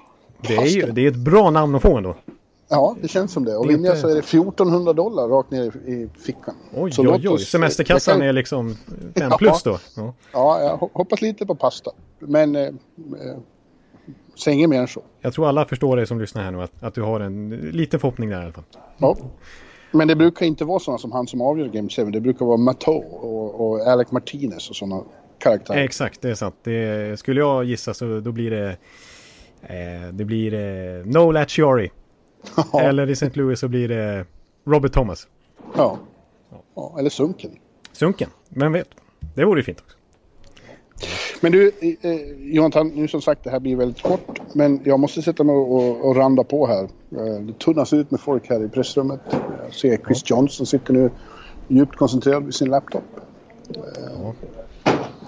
Det 0.49 0.57
är, 0.57 0.67
ju, 0.67 0.93
det 0.93 1.01
är 1.01 1.09
ett 1.11 1.17
bra 1.17 1.51
namn 1.51 1.75
att 1.75 1.83
få 1.83 1.97
ändå. 1.97 2.17
Ja, 2.69 2.97
det 3.03 3.09
känns 3.09 3.33
som 3.33 3.45
det. 3.45 3.57
Och 3.57 3.71
vinner 3.71 3.89
jag 3.89 3.99
så 3.99 4.09
är 4.09 4.15
det 4.15 4.19
1400 4.19 4.93
dollar 4.93 5.29
rakt 5.29 5.51
ner 5.51 5.77
i 5.77 6.09
fickan. 6.19 6.55
Oj, 6.75 6.93
så 6.93 7.03
oj, 7.03 7.29
oj. 7.29 7.39
Semesterkassan 7.39 8.15
kan... 8.15 8.29
är 8.29 8.33
liksom 8.33 8.77
5 9.19 9.33
plus 9.39 9.63
då? 9.63 9.79
Ja. 9.97 10.15
ja, 10.33 10.61
jag 10.61 10.77
hoppas 10.93 11.23
lite 11.23 11.47
på 11.47 11.55
pasta. 11.55 11.91
Men 12.19 12.57
eh, 12.57 12.63
eh, 12.63 13.39
säg 14.35 14.55
inget 14.55 14.69
mer 14.69 14.81
än 14.81 14.89
så. 14.89 15.03
Jag 15.21 15.33
tror 15.35 15.49
alla 15.49 15.65
förstår 15.65 15.97
det 15.97 16.07
som 16.07 16.21
lyssnar 16.21 16.43
här 16.43 16.51
nu, 16.51 16.63
att, 16.63 16.83
att 16.83 16.95
du 16.95 17.03
har 17.03 17.21
en 17.21 17.49
liten 17.51 18.01
förhoppning 18.01 18.31
där 18.31 18.41
i 18.41 18.45
alla 18.45 18.53
fall. 18.53 18.65
Ja. 18.99 19.17
Men 19.91 20.09
det 20.09 20.17
brukar 20.17 20.47
inte 20.47 20.65
vara 20.65 20.79
sådana 20.79 20.99
som 20.99 21.13
han 21.13 21.27
som 21.27 21.41
avgör 21.41 21.67
Game 21.67 21.89
7. 21.89 22.05
Det 22.05 22.21
brukar 22.21 22.47
vara 22.47 22.57
Matteau 22.57 23.05
och, 23.05 23.61
och 23.61 23.87
Alec 23.87 24.11
Martinez 24.11 24.71
och 24.71 24.77
sådana 24.77 25.03
karaktärer. 25.39 25.85
Exakt, 25.85 26.23
det 26.23 26.31
är 26.31 26.35
sant. 26.35 26.55
Det, 26.63 27.19
skulle 27.19 27.41
jag 27.41 27.65
gissa 27.65 27.95
så 27.95 28.21
då 28.21 28.33
blir 28.33 28.51
det... 28.51 28.77
Eh, 29.63 30.13
det 30.13 30.25
blir 30.25 30.55
eh, 30.55 31.07
No 31.07 31.31
Lachiori. 31.31 31.91
Eller 32.81 33.11
i 33.11 33.13
St. 33.13 33.31
Louis 33.35 33.61
så 33.61 33.69
blir 33.69 33.89
det 33.89 34.27
Robert 34.65 34.93
Thomas. 34.93 35.29
Ja. 35.77 35.99
ja. 36.75 36.97
Eller 36.99 37.11
Sunken. 37.11 37.51
Sunken, 37.93 38.31
vem 38.49 38.73
vet. 38.73 38.89
Det 39.35 39.45
vore 39.45 39.61
ju 39.61 39.65
fint 39.65 39.81
också. 39.81 39.96
Men 41.41 41.53
du, 41.53 41.73
eh, 42.01 42.17
Jonathan, 42.55 42.89
nu 42.89 43.09
som 43.09 43.23
sagt 43.23 43.45
det 43.45 43.51
här 43.51 43.61
blir 43.61 43.77
väldigt 43.77 44.03
kort. 44.03 44.41
Men 44.53 44.81
jag 44.85 45.01
måste 45.01 45.23
sätta 45.23 45.45
mig 45.45 45.57
och, 45.57 46.09
och 46.09 46.17
randa 46.17 46.45
på 46.45 46.67
här. 46.67 46.83
Eh, 46.83 47.41
det 47.41 47.59
tunnas 47.59 47.93
ut 47.93 48.11
med 48.11 48.21
folk 48.21 48.49
här 48.49 48.65
i 48.65 48.69
pressrummet. 48.69 49.21
Jag 49.65 49.75
ser 49.75 49.97
Chris 49.97 50.31
Johnson 50.31 50.67
sitter 50.67 50.93
nu 50.93 51.11
djupt 51.69 51.97
koncentrerad 51.97 52.45
vid 52.45 52.55
sin 52.55 52.71
laptop. 52.71 53.05
Ja. 53.69 54.35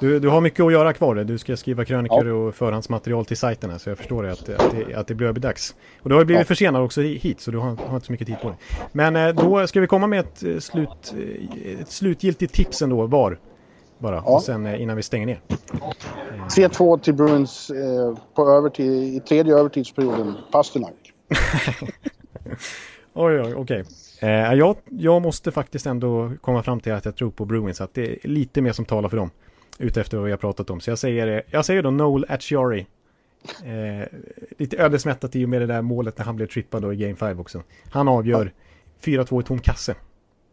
Du, 0.01 0.21
du 0.21 0.29
har 0.29 0.41
mycket 0.41 0.65
att 0.65 0.73
göra 0.73 0.93
kvar. 0.93 1.15
Du 1.15 1.39
ska 1.39 1.57
skriva 1.57 1.85
krönikor 1.85 2.29
ja. 2.29 2.35
och 2.35 2.55
förhandsmaterial 2.55 3.25
till 3.25 3.37
sajten 3.37 3.71
här, 3.71 3.79
så 3.79 3.91
jag 3.91 3.99
förstår 3.99 4.27
att, 4.27 4.49
att, 4.49 4.71
det, 4.71 4.95
att 4.95 5.07
det 5.07 5.15
börjar 5.15 5.33
bli 5.33 5.41
dags. 5.41 5.75
Och 6.03 6.09
du 6.09 6.15
har 6.15 6.25
blivit 6.25 6.41
ja. 6.41 6.45
försenad 6.45 6.83
också 6.83 7.01
hit 7.01 7.41
så 7.41 7.51
du 7.51 7.59
har, 7.59 7.77
har, 7.77 7.95
inte 7.95 8.07
så 8.07 8.13
mycket 8.13 8.27
tid 8.27 8.37
på 8.43 8.49
dig. 8.49 8.57
Men 8.93 9.17
eh, 9.17 9.29
då 9.29 9.67
ska 9.67 9.81
vi 9.81 9.87
komma 9.87 10.07
med 10.07 10.21
ett, 10.21 10.43
eh, 10.43 10.59
slut, 10.59 11.15
eh, 11.17 11.81
ett 11.81 11.91
slutgiltigt 11.91 12.55
tips 12.55 12.83
ändå 12.83 13.07
var. 13.07 13.39
Bara, 13.99 14.17
ja. 14.17 14.23
och 14.23 14.43
sen 14.43 14.67
innan 14.67 14.97
vi 14.97 15.03
stänger 15.03 15.27
ner. 15.27 15.41
3-2 16.49 17.01
till 17.01 17.15
Bruins 17.15 17.71
eh, 17.71 18.19
på 18.35 18.49
övertid, 18.49 19.15
i 19.15 19.21
tredje 19.21 19.55
övertidsperioden. 19.55 20.35
Pasternak. 20.53 21.13
oj, 23.13 23.41
oj, 23.41 23.55
okej. 23.55 23.85
Eh, 24.21 24.31
jag, 24.31 24.77
jag 24.89 25.23
måste 25.23 25.53
faktiskt 25.53 25.87
ändå 25.87 26.33
komma 26.41 26.63
fram 26.63 26.81
till 26.81 26.93
att 26.93 27.05
jag 27.05 27.17
tror 27.17 27.31
på 27.31 27.45
Bruins. 27.45 27.81
Att 27.81 27.95
det 27.95 28.25
är 28.25 28.29
lite 28.29 28.63
mer 28.63 28.73
som 28.73 28.85
talar 28.85 29.09
för 29.09 29.17
dem 29.17 29.31
utefter 29.79 30.17
vad 30.17 30.27
vi 30.27 30.33
har 30.33 30.39
pratat 30.39 30.71
om. 30.71 30.81
Så 30.81 30.91
jag 30.91 30.99
säger, 30.99 31.43
jag 31.51 31.65
säger 31.65 31.83
då 31.83 31.91
Noel 31.91 32.27
Acciari. 32.29 32.87
Eh, 33.65 34.09
lite 34.59 34.77
ödesmättat 34.77 35.37
i 35.37 35.45
och 35.45 35.49
med 35.49 35.61
det 35.61 35.67
där 35.67 35.83
målet 35.83 36.19
när 36.19 36.25
han 36.25 36.37
blev 36.37 36.47
trippad 36.47 36.83
då 36.83 36.93
i 36.93 36.97
Game 36.97 37.17
5 37.17 37.41
också. 37.41 37.63
Han 37.91 38.09
avgör 38.09 38.53
ja. 39.01 39.23
4-2 39.23 39.41
i 39.41 39.45
tom 39.45 39.59
kasse. 39.59 39.95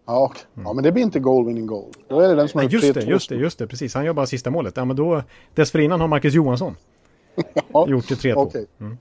Ja, 0.05 0.31
mm. 0.55 0.65
ja, 0.67 0.73
men 0.73 0.83
det 0.83 0.91
blir 0.91 1.03
inte 1.03 1.19
goal 1.19 1.45
winning 1.45 1.65
goal. 1.65 1.91
Då 2.07 2.19
är 2.19 2.27
det 2.27 2.35
den 2.35 2.49
som 2.49 2.59
har 2.59 2.69
just 2.69 2.93
det, 2.93 3.01
just 3.01 3.29
det, 3.29 3.35
just 3.35 3.59
det, 3.59 3.67
precis. 3.67 3.93
Han 3.93 4.05
gör 4.05 4.13
bara 4.13 4.25
sista 4.25 4.49
målet. 4.49 4.77
Ja, 4.77 4.85
men 4.85 4.95
då, 4.95 5.23
dessförinnan 5.53 6.01
har 6.01 6.07
Marcus 6.07 6.33
Johansson 6.33 6.75
ja, 7.73 7.87
gjort 7.87 8.07
det 8.07 8.15
3-2. 8.15 8.35
Okay. 8.35 8.65
Mm. 8.79 8.97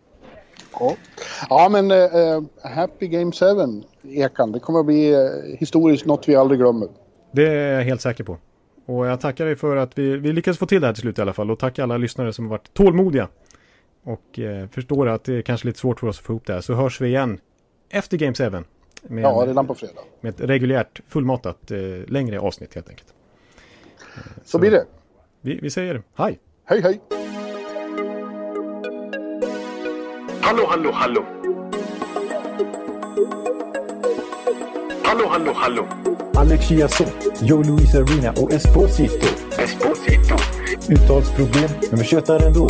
Ja. 0.81 0.97
ja, 1.49 1.69
men 1.69 1.91
uh, 1.91 2.45
Happy 2.63 3.09
Game 3.09 3.33
7, 3.33 3.47
Ekan. 4.03 4.53
Det 4.53 4.59
kommer 4.61 4.81
att 4.81 4.87
bli 4.87 5.15
uh, 5.15 5.57
historiskt 5.59 6.07
något 6.07 6.29
vi 6.29 6.35
aldrig 6.35 6.61
glömmer. 6.61 6.89
Det 7.33 7.47
är 7.49 7.75
jag 7.75 7.85
helt 7.85 8.01
säker 8.01 8.25
på. 8.25 8.39
Och 8.87 9.07
jag 9.07 9.21
tackar 9.21 9.45
dig 9.45 9.57
för 9.57 9.77
att 9.77 9.99
vi, 9.99 10.17
vi 10.17 10.33
lyckades 10.33 10.59
få 10.59 10.67
till 10.67 10.81
det 10.81 10.87
här 10.87 10.95
till 10.95 11.01
slut 11.01 11.19
i 11.19 11.23
alla 11.23 11.33
fall. 11.33 11.51
Och 11.51 11.59
tack 11.59 11.79
alla 11.79 11.97
lyssnare 11.97 12.33
som 12.33 12.45
har 12.45 12.51
varit 12.51 12.75
tålmodiga. 12.75 13.29
Och 14.05 14.39
eh, 14.39 14.69
förstår 14.69 15.09
att 15.09 15.25
det 15.25 15.35
är 15.35 15.43
kanske 15.43 15.67
lite 15.67 15.79
svårt 15.79 16.01
för 16.01 16.07
oss 16.07 16.19
att 16.19 16.25
få 16.25 16.33
ihop 16.33 16.47
det 16.47 16.53
här. 16.53 16.61
Så 16.61 16.75
hörs 16.75 17.01
vi 17.01 17.09
igen 17.09 17.41
efter 17.91 18.17
Game 18.17 18.35
7. 18.35 18.65
Med, 19.09 19.25
ja, 19.25 19.45
redan 19.47 19.67
på 19.67 19.75
fredag. 19.75 20.01
Med 20.21 20.31
ett 20.35 20.41
reguljärt 20.41 21.01
fullmatat 21.09 21.71
eh, 21.71 21.79
längre 22.07 22.41
avsnitt 22.41 22.75
helt 22.75 22.89
enkelt. 22.89 23.15
Så, 24.09 24.21
Så 24.45 24.59
blir 24.59 24.71
det. 24.71 24.85
Vi, 25.41 25.59
vi 25.63 25.71
säger 25.71 26.03
hej. 26.15 26.39
Hej, 26.65 26.81
hej. 26.81 27.01
Hallå, 30.41 30.67
hallå, 30.69 30.91
hallå. 30.93 31.25
Hallå, 35.03 35.29
hallå, 35.29 35.53
hallå. 35.55 35.89
Alex 36.35 36.69
Chiazot, 36.69 37.15
Joe 37.43 37.63
Luis 37.63 37.95
Arena 37.95 38.31
och 38.31 38.53
Esposito. 38.53 39.27
Esposito. 39.59 40.35
Uttalsproblem, 40.89 41.71
men 41.91 41.99
vi 41.99 42.05
tjötar 42.05 42.47
ändå. 42.47 42.69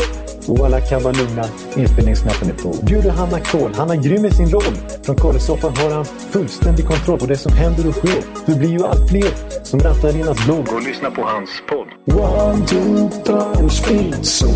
Och 0.49 0.67
alla 0.67 0.81
kan 0.81 1.03
vara 1.03 1.15
lugna, 1.15 1.45
inspelningsknappen 1.77 2.49
är 2.51 2.55
på. 2.55 2.87
Bjuder 2.87 3.11
Hanna 3.11 3.41
Kohl, 3.41 3.75
han 3.75 3.91
är 3.91 3.97
grym 3.97 4.25
i 4.25 4.31
sin 4.31 4.51
roll. 4.51 4.75
Från 5.03 5.17
Kållesoffan 5.17 5.77
har 5.77 5.91
han 5.91 6.05
fullständig 6.05 6.87
kontroll 6.87 7.19
på 7.19 7.27
det 7.27 7.37
som 7.37 7.53
händer 7.53 7.89
och 7.89 7.95
sker. 7.95 8.23
Det 8.47 8.55
blir 8.55 8.69
ju 8.69 8.87
allt 8.87 9.11
fler 9.11 9.31
som 9.65 9.81
rattar 9.81 10.17
in 10.17 10.27
hans 10.27 10.45
blogg. 10.47 10.69
Och 10.73 10.83
lyssna 10.83 11.11
på 11.11 11.23
hans 11.23 11.51
podd. 11.69 11.89
One, 12.19 12.67
two, 12.67 13.09
three, 13.25 13.71
speed, 13.71 14.27
so 14.27 14.47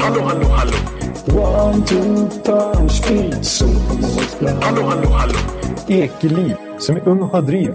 Hallå, 0.00 0.20
hallå, 0.24 0.46
hallå. 0.46 0.72
One, 1.26 1.84
two, 1.84 2.28
three, 2.44 2.88
speed, 2.88 3.44
so 3.44 3.66
Hallå, 4.60 4.82
hallå, 4.82 5.08
hallå. 5.08 5.38
Ekeliv, 5.88 6.56
som 6.78 6.96
är 6.96 7.08
ung 7.08 7.22
och 7.22 7.28
har 7.28 7.42
driv 7.42 7.74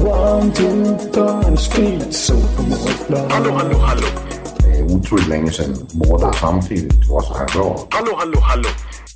One, 0.00 0.52
two, 0.52 0.96
three, 1.12 1.56
speed, 1.56 2.14
so 2.14 2.34
Hallå, 3.30 3.52
hallå, 3.52 3.78
hallå. 3.78 4.06
Det 4.58 4.78
är 4.78 4.84
otroligt 4.84 5.28
länge 5.28 5.50
sedan 5.50 5.76
båda 5.92 6.32
samtidigt 6.32 7.08
var 7.08 7.22
så 7.22 7.34
här 7.34 7.46
bra. 7.46 7.86
Hallå, 7.90 8.12
hallå, 8.18 8.40
hallå. 8.40 8.68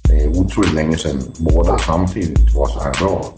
Det 0.02 0.24
är 0.24 0.28
otroligt 0.28 0.74
länge 0.74 0.98
sedan 0.98 1.22
båda 1.38 1.78
samtidigt 1.78 2.54
var 2.54 2.66
så 2.66 2.80
här 2.80 2.92
bra. 3.00 3.34